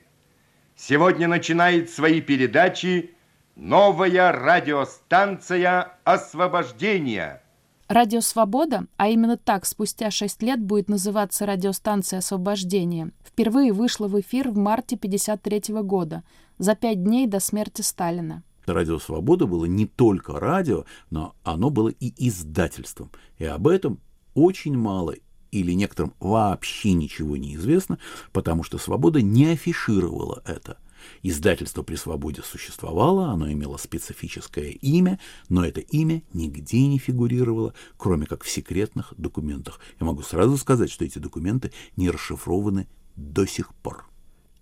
Сегодня 0.75 1.27
начинает 1.27 1.89
свои 1.89 2.21
передачи 2.21 3.15
новая 3.55 4.31
радиостанция 4.31 5.97
«Освобождение». 6.03 7.41
Радио 7.87 8.21
«Свобода», 8.21 8.85
а 8.97 9.09
именно 9.09 9.35
так 9.35 9.65
спустя 9.65 10.11
шесть 10.11 10.43
лет 10.43 10.61
будет 10.61 10.89
называться 10.89 11.47
радиостанция 11.47 12.19
«Освобождение», 12.19 13.09
впервые 13.25 13.73
вышла 13.73 14.07
в 14.07 14.21
эфир 14.21 14.51
в 14.51 14.57
марте 14.57 14.95
1953 14.95 15.81
года, 15.81 16.23
за 16.59 16.75
пять 16.75 17.03
дней 17.03 17.25
до 17.25 17.39
смерти 17.39 17.81
Сталина. 17.81 18.43
Радио 18.67 18.99
«Свобода» 18.99 19.47
было 19.47 19.65
не 19.65 19.87
только 19.87 20.39
радио, 20.39 20.85
но 21.09 21.33
оно 21.43 21.71
было 21.71 21.89
и 21.89 22.13
издательством. 22.27 23.09
И 23.39 23.45
об 23.45 23.67
этом 23.67 23.99
очень 24.35 24.77
мало 24.77 25.15
или 25.53 25.71
некоторым 25.73 26.13
вообще 26.19 26.93
ничего 26.93 27.37
не 27.37 27.55
известно, 27.55 27.99
потому 28.31 28.63
что 28.63 28.77
«Свобода» 28.77 29.21
не 29.21 29.51
афишировала 29.51 30.41
это. 30.45 30.77
Издательство 31.21 31.83
при 31.83 31.95
свободе 31.95 32.41
существовало, 32.43 33.27
оно 33.29 33.51
имело 33.51 33.77
специфическое 33.77 34.69
имя, 34.69 35.19
но 35.49 35.65
это 35.65 35.81
имя 35.81 36.23
нигде 36.33 36.87
не 36.87 36.97
фигурировало, 36.97 37.73
кроме 37.97 38.25
как 38.25 38.43
в 38.43 38.49
секретных 38.49 39.13
документах. 39.17 39.79
Я 39.99 40.05
могу 40.05 40.21
сразу 40.21 40.57
сказать, 40.57 40.89
что 40.89 41.05
эти 41.05 41.19
документы 41.19 41.71
не 41.97 42.09
расшифрованы 42.09 42.87
до 43.15 43.45
сих 43.45 43.75
пор. 43.75 44.05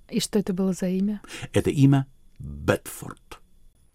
И 0.10 0.19
что 0.19 0.39
это 0.39 0.51
было 0.51 0.73
за 0.73 0.88
имя? 0.88 1.21
Это 1.54 1.69
имя 1.69 2.08
Бетфорд. 2.39 3.39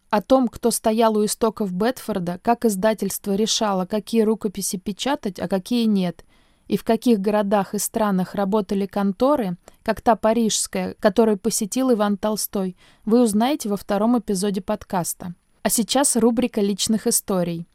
О 0.08 0.22
том, 0.22 0.48
кто 0.48 0.70
стоял 0.70 1.16
у 1.18 1.24
истоков 1.24 1.72
Бетфорда, 1.72 2.38
как 2.42 2.64
издательство 2.64 3.34
решало, 3.34 3.86
какие 3.86 4.22
рукописи 4.22 4.78
печатать, 4.78 5.38
а 5.40 5.48
какие 5.48 5.84
нет– 5.84 6.24
и 6.68 6.76
в 6.76 6.84
каких 6.84 7.20
городах 7.20 7.74
и 7.74 7.78
странах 7.78 8.34
работали 8.34 8.86
конторы, 8.86 9.56
как 9.82 10.00
та 10.00 10.16
парижская, 10.16 10.94
которую 11.00 11.38
посетил 11.38 11.92
Иван 11.92 12.16
Толстой, 12.16 12.76
вы 13.04 13.22
узнаете 13.22 13.68
во 13.68 13.76
втором 13.76 14.18
эпизоде 14.18 14.60
подкаста. 14.60 15.34
А 15.62 15.68
сейчас 15.68 16.16
рубрика 16.16 16.60
личных 16.60 17.06
историй. 17.06 17.66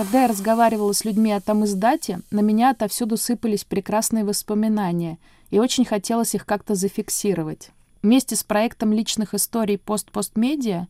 Когда 0.00 0.22
я 0.22 0.28
разговаривала 0.28 0.92
с 0.92 1.04
людьми 1.04 1.30
о 1.30 1.42
том 1.42 1.66
издате, 1.66 2.22
на 2.30 2.40
меня 2.40 2.70
отовсюду 2.70 3.18
сыпались 3.18 3.64
прекрасные 3.64 4.24
воспоминания, 4.24 5.18
и 5.50 5.58
очень 5.58 5.84
хотелось 5.84 6.34
их 6.34 6.46
как-то 6.46 6.74
зафиксировать. 6.74 7.70
Вместе 8.02 8.34
с 8.34 8.42
проектом 8.42 8.94
личных 8.94 9.34
историй 9.34 9.76
«Пост-Пост-Медиа» 9.76 10.86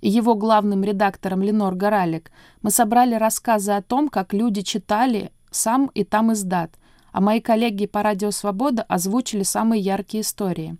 и 0.00 0.08
его 0.08 0.34
главным 0.34 0.84
редактором 0.84 1.42
Ленор 1.42 1.74
Горалик, 1.74 2.30
мы 2.62 2.70
собрали 2.70 3.14
рассказы 3.14 3.72
о 3.72 3.82
том, 3.82 4.08
как 4.08 4.32
люди 4.32 4.62
читали 4.62 5.32
сам 5.50 5.90
и 5.94 6.04
там 6.04 6.32
издат, 6.32 6.70
а 7.12 7.20
мои 7.20 7.40
коллеги 7.40 7.86
по 7.86 8.02
«Радио 8.02 8.30
Свобода» 8.30 8.82
озвучили 8.82 9.42
самые 9.42 9.80
яркие 9.80 10.22
истории. 10.22 10.76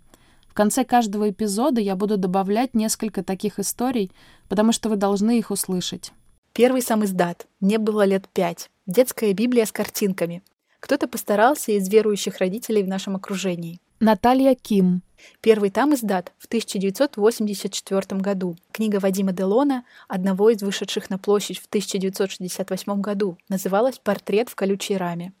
В 0.47 0.53
конце 0.53 0.83
каждого 0.83 1.29
эпизода 1.29 1.81
я 1.81 1.95
буду 1.95 2.17
добавлять 2.17 2.73
несколько 2.73 3.23
таких 3.23 3.59
историй, 3.59 4.11
потому 4.47 4.71
что 4.71 4.89
вы 4.89 4.95
должны 4.95 5.37
их 5.37 5.51
услышать. 5.51 6.11
Первый 6.53 6.81
сам 6.81 7.05
издат. 7.05 7.45
Мне 7.59 7.77
было 7.77 8.03
лет 8.05 8.27
пять. 8.33 8.69
Детская 8.87 9.33
Библия 9.33 9.65
с 9.65 9.71
картинками. 9.71 10.41
Кто-то 10.79 11.07
постарался 11.07 11.71
из 11.73 11.87
верующих 11.89 12.37
родителей 12.37 12.83
в 12.83 12.87
нашем 12.87 13.15
окружении. 13.15 13.79
Наталья 13.99 14.55
Ким. 14.55 15.01
Первый 15.41 15.69
там 15.69 15.93
издат 15.93 16.33
в 16.37 16.45
1984 16.45 18.21
году. 18.21 18.55
Книга 18.71 18.99
Вадима 18.99 19.31
Делона, 19.31 19.83
одного 20.07 20.49
из 20.49 20.61
вышедших 20.61 21.09
на 21.09 21.17
площадь 21.17 21.59
в 21.59 21.65
1968 21.65 23.01
году, 23.01 23.37
называлась 23.49 23.99
«Портрет 23.99 24.49
в 24.49 24.55
колючей 24.55 24.97
раме». 24.97 25.33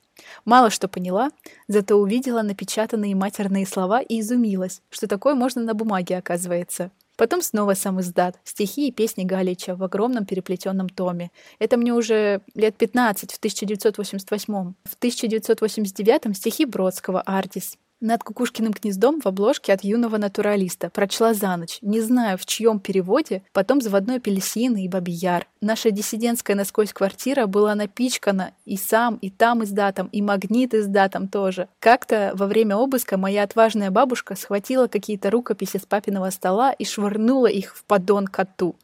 Мало 0.45 0.69
что 0.69 0.87
поняла, 0.87 1.29
зато 1.67 1.95
увидела 1.95 2.41
напечатанные 2.41 3.15
матерные 3.15 3.67
слова 3.67 4.01
и 4.01 4.21
изумилась, 4.21 4.81
что 4.89 5.07
такое 5.07 5.35
можно 5.35 5.61
на 5.61 5.73
бумаге, 5.73 6.17
оказывается. 6.17 6.91
Потом 7.17 7.41
снова 7.41 7.73
сам 7.73 7.99
издат, 7.99 8.39
стихи 8.43 8.87
и 8.87 8.91
песни 8.91 9.23
Галича 9.23 9.75
в 9.75 9.83
огромном 9.83 10.25
переплетенном 10.25 10.87
томе. 10.87 11.31
Это 11.57 11.75
мне 11.75 11.91
уже 11.91 12.41
лет 12.53 12.75
15, 12.75 13.31
в 13.31 13.37
1988. 13.37 14.53
В 14.53 14.95
1989 14.95 16.37
стихи 16.37 16.65
Бродского 16.65 17.21
«Артис». 17.21 17.77
Над 17.99 18.23
Кукушкиным 18.23 18.73
гнездом 18.73 19.19
в 19.19 19.25
обложке 19.25 19.73
от 19.73 19.83
юного 19.83 20.17
натуралиста. 20.17 20.91
Прочла 20.91 21.33
за 21.33 21.57
ночь. 21.57 21.79
Не 21.81 21.99
знаю, 21.99 22.37
в 22.37 22.45
чьем 22.45 22.79
переводе. 22.79 23.41
Потом 23.53 23.81
заводной 23.81 24.17
апельсин 24.17 24.75
и 24.75 24.87
бабияр. 24.87 25.47
Наша 25.61 25.89
диссидентская 25.89 26.55
насквозь 26.55 26.93
квартира 26.93 27.47
была 27.47 27.73
напичкана 27.73 28.51
и 28.65 28.77
сам, 28.77 29.15
и 29.15 29.31
там 29.31 29.63
издатом, 29.63 30.09
и 30.11 30.21
магнит 30.21 30.75
издатом 30.75 31.27
тоже. 31.27 31.69
Как-то 31.79 32.33
во 32.35 32.45
время 32.45 32.75
обыска 32.75 33.17
моя 33.17 33.41
отважная 33.41 33.89
бабушка 33.89 34.35
схватила 34.35 34.85
какие-то 34.85 35.31
рукописи 35.31 35.77
с 35.77 35.85
папиного 35.87 36.29
стола 36.29 36.73
и 36.73 36.85
швырнула 36.85 37.47
их 37.47 37.75
в 37.75 37.83
поддон 37.83 38.27
коту 38.27 38.75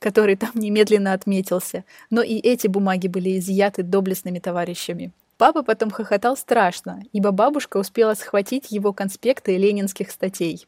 который 0.00 0.36
там 0.36 0.50
немедленно 0.52 1.14
отметился. 1.14 1.84
Но 2.10 2.20
и 2.20 2.34
эти 2.34 2.66
бумаги 2.66 3.08
были 3.08 3.38
изъяты 3.38 3.82
доблестными 3.82 4.38
товарищами. 4.38 5.12
Папа 5.36 5.62
потом 5.62 5.90
хохотал 5.90 6.36
страшно, 6.36 7.02
ибо 7.12 7.32
бабушка 7.32 7.78
успела 7.78 8.14
схватить 8.14 8.70
его 8.70 8.92
конспекты 8.92 9.56
ленинских 9.56 10.10
статей. 10.10 10.66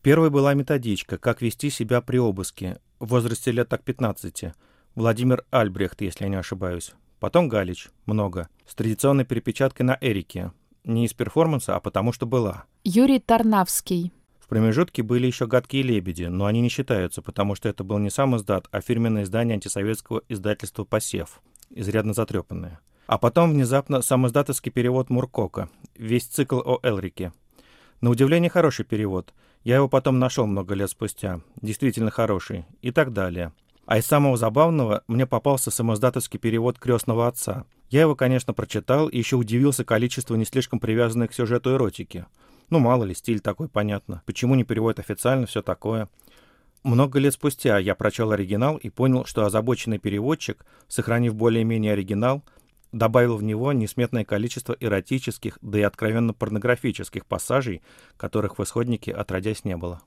Первой 0.00 0.30
была 0.30 0.54
методичка 0.54 1.18
«Как 1.18 1.42
вести 1.42 1.70
себя 1.70 2.00
при 2.00 2.18
обыске» 2.18 2.78
в 2.98 3.08
возрасте 3.08 3.52
лет 3.52 3.68
так 3.68 3.82
15. 3.82 4.52
Владимир 4.94 5.44
Альбрехт, 5.50 6.00
если 6.00 6.24
я 6.24 6.30
не 6.30 6.36
ошибаюсь. 6.36 6.92
Потом 7.20 7.48
Галич, 7.48 7.88
много. 8.06 8.48
С 8.66 8.74
традиционной 8.74 9.24
перепечаткой 9.24 9.86
на 9.86 9.98
Эрике. 10.00 10.52
Не 10.84 11.06
из 11.06 11.14
перформанса, 11.14 11.74
а 11.74 11.80
потому 11.80 12.12
что 12.12 12.26
была. 12.26 12.64
Юрий 12.84 13.18
Тарнавский. 13.18 14.12
В 14.38 14.48
промежутке 14.48 15.02
были 15.02 15.26
еще 15.26 15.46
«Гадкие 15.46 15.82
лебеди», 15.82 16.24
но 16.24 16.44
они 16.44 16.60
не 16.60 16.68
считаются, 16.68 17.22
потому 17.22 17.54
что 17.54 17.70
это 17.70 17.82
был 17.82 17.96
не 17.98 18.10
сам 18.10 18.36
издат, 18.36 18.68
а 18.70 18.82
фирменное 18.82 19.22
издание 19.22 19.54
антисоветского 19.54 20.22
издательства 20.28 20.84
«Посев», 20.84 21.40
изрядно 21.70 22.12
затрепанное. 22.12 22.80
А 23.06 23.18
потом 23.18 23.52
внезапно 23.52 24.00
самоздатовский 24.00 24.72
перевод 24.72 25.10
Муркока, 25.10 25.68
весь 25.94 26.24
цикл 26.24 26.60
о 26.64 26.80
Элрике. 26.82 27.32
На 28.00 28.10
удивление 28.10 28.48
хороший 28.48 28.84
перевод. 28.84 29.34
Я 29.62 29.76
его 29.76 29.88
потом 29.88 30.18
нашел 30.18 30.46
много 30.46 30.74
лет 30.74 30.90
спустя. 30.90 31.40
Действительно 31.60 32.10
хороший. 32.10 32.64
И 32.82 32.90
так 32.90 33.12
далее. 33.12 33.52
А 33.86 33.98
из 33.98 34.06
самого 34.06 34.36
забавного 34.36 35.02
мне 35.08 35.26
попался 35.26 35.70
самоздатовский 35.70 36.38
перевод 36.38 36.78
«Крестного 36.78 37.28
отца». 37.28 37.66
Я 37.90 38.00
его, 38.00 38.16
конечно, 38.16 38.54
прочитал 38.54 39.08
и 39.08 39.18
еще 39.18 39.36
удивился 39.36 39.84
количеству 39.84 40.36
не 40.36 40.46
слишком 40.46 40.80
привязанной 40.80 41.28
к 41.28 41.34
сюжету 41.34 41.74
эротики. 41.74 42.26
Ну, 42.70 42.78
мало 42.78 43.04
ли, 43.04 43.14
стиль 43.14 43.40
такой, 43.40 43.68
понятно. 43.68 44.22
Почему 44.24 44.54
не 44.54 44.64
переводят 44.64 44.98
официально, 44.98 45.46
все 45.46 45.60
такое. 45.62 46.08
Много 46.82 47.18
лет 47.18 47.34
спустя 47.34 47.78
я 47.78 47.94
прочел 47.94 48.32
оригинал 48.32 48.76
и 48.76 48.90
понял, 48.90 49.24
что 49.26 49.44
озабоченный 49.44 49.98
переводчик, 49.98 50.64
сохранив 50.88 51.34
более-менее 51.34 51.92
оригинал, 51.92 52.42
добавил 52.94 53.36
в 53.36 53.42
него 53.42 53.72
несметное 53.72 54.24
количество 54.24 54.76
эротических, 54.78 55.58
да 55.60 55.78
и 55.78 55.82
откровенно 55.82 56.32
порнографических 56.32 57.26
пассажей, 57.26 57.82
которых 58.16 58.58
в 58.58 58.62
исходнике 58.62 59.12
отродясь 59.12 59.64
не 59.64 59.76
было. 59.76 60.00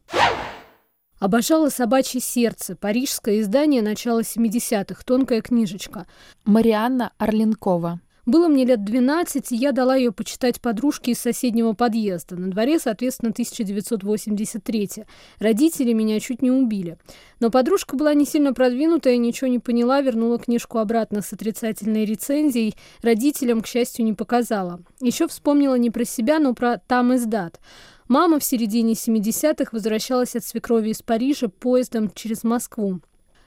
Обожала 1.20 1.70
«Собачье 1.70 2.22
сердце», 2.22 2.76
парижское 2.76 3.42
издание 3.42 3.82
начала 3.82 4.22
70-х, 4.22 5.02
тонкая 5.04 5.42
книжечка. 5.42 6.06
Марианна 6.46 7.12
Орленкова. 7.18 8.00
Было 8.28 8.50
мне 8.50 8.66
лет 8.66 8.84
12, 8.84 9.54
и 9.54 9.56
я 9.56 9.72
дала 9.72 9.96
ее 9.96 10.12
почитать 10.12 10.60
подружке 10.60 11.12
из 11.12 11.18
соседнего 11.18 11.72
подъезда. 11.72 12.36
На 12.36 12.52
дворе, 12.52 12.78
соответственно, 12.78 13.32
1983. 13.32 15.06
Родители 15.40 15.94
меня 15.94 16.20
чуть 16.20 16.42
не 16.42 16.52
убили. 16.52 16.98
Но 17.40 17.50
подружка 17.50 17.96
была 17.96 18.14
не 18.14 18.26
сильно 18.26 18.52
продвинутая, 18.52 19.16
ничего 19.16 19.48
не 19.48 19.60
поняла, 19.60 20.02
вернула 20.02 20.40
книжку 20.40 20.80
обратно 20.80 21.22
с 21.22 21.32
отрицательной 21.32 22.04
рецензией. 22.04 22.76
Родителям, 23.02 23.62
к 23.62 23.68
счастью, 23.68 24.04
не 24.04 24.12
показала. 24.12 24.82
Еще 25.00 25.30
вспомнила 25.30 25.76
не 25.76 25.90
про 25.90 26.04
себя, 26.04 26.40
но 26.40 26.54
про 26.54 26.80
«Там 26.86 27.16
издат». 27.16 27.62
Мама 28.10 28.40
в 28.40 28.44
середине 28.44 28.92
70-х 28.92 29.70
возвращалась 29.72 30.36
от 30.36 30.44
свекрови 30.44 30.90
из 30.90 31.02
Парижа 31.02 31.48
поездом 31.48 32.12
через 32.14 32.44
Москву. 32.44 33.00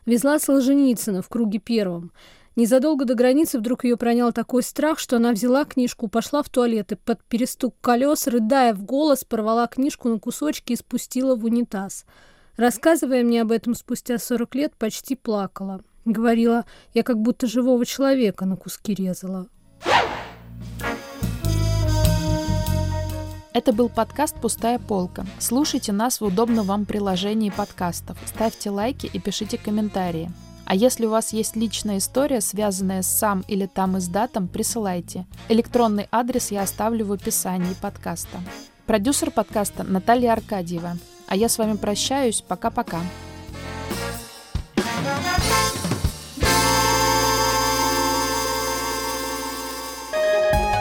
Везла 0.06 0.38
Солженицына 0.38 1.20
в 1.20 1.28
круге 1.28 1.58
первом. 1.58 2.12
Незадолго 2.56 3.04
до 3.04 3.14
границы 3.14 3.58
вдруг 3.58 3.84
ее 3.84 3.96
пронял 3.96 4.32
такой 4.32 4.62
страх, 4.62 4.98
что 4.98 5.16
она 5.16 5.32
взяла 5.32 5.64
книжку, 5.64 6.08
пошла 6.08 6.42
в 6.42 6.48
туалет 6.48 6.92
и 6.92 6.96
под 6.96 7.22
перестук 7.24 7.76
колес, 7.80 8.26
рыдая 8.26 8.74
в 8.74 8.82
голос, 8.82 9.24
порвала 9.24 9.68
книжку 9.68 10.08
на 10.08 10.18
кусочки 10.18 10.72
и 10.72 10.76
спустила 10.76 11.36
в 11.36 11.44
унитаз. 11.44 12.04
Рассказывая 12.56 13.22
мне 13.22 13.42
об 13.42 13.52
этом 13.52 13.74
спустя 13.74 14.18
40 14.18 14.54
лет, 14.56 14.76
почти 14.76 15.14
плакала. 15.14 15.82
Говорила, 16.04 16.64
я 16.92 17.04
как 17.04 17.18
будто 17.18 17.46
живого 17.46 17.86
человека 17.86 18.44
на 18.46 18.56
куски 18.56 18.94
резала. 18.94 19.46
Это 23.52 23.72
был 23.72 23.88
подкаст 23.88 24.36
«Пустая 24.40 24.78
полка». 24.78 25.26
Слушайте 25.38 25.92
нас 25.92 26.20
в 26.20 26.24
удобном 26.24 26.66
вам 26.66 26.84
приложении 26.84 27.50
подкастов. 27.50 28.16
Ставьте 28.26 28.70
лайки 28.70 29.06
и 29.12 29.18
пишите 29.18 29.58
комментарии. 29.58 30.30
А 30.70 30.74
если 30.76 31.04
у 31.04 31.10
вас 31.10 31.32
есть 31.32 31.56
личная 31.56 31.98
история, 31.98 32.40
связанная 32.40 33.02
с 33.02 33.08
сам 33.08 33.42
или 33.48 33.66
там 33.66 33.98
издатом, 33.98 34.46
присылайте. 34.46 35.26
Электронный 35.48 36.06
адрес 36.12 36.52
я 36.52 36.62
оставлю 36.62 37.06
в 37.06 37.12
описании 37.12 37.74
подкаста. 37.82 38.38
Продюсер 38.86 39.32
подкаста 39.32 39.82
Наталья 39.82 40.32
Аркадьева. 40.32 40.96
А 41.26 41.34
я 41.34 41.48
с 41.48 41.58
вами 41.58 41.76
прощаюсь. 41.76 42.44
Пока-пока. 42.46 43.00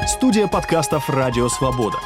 Студия 0.08 0.46
подкастов 0.46 1.10
«Радио 1.10 1.50
Свобода». 1.50 1.98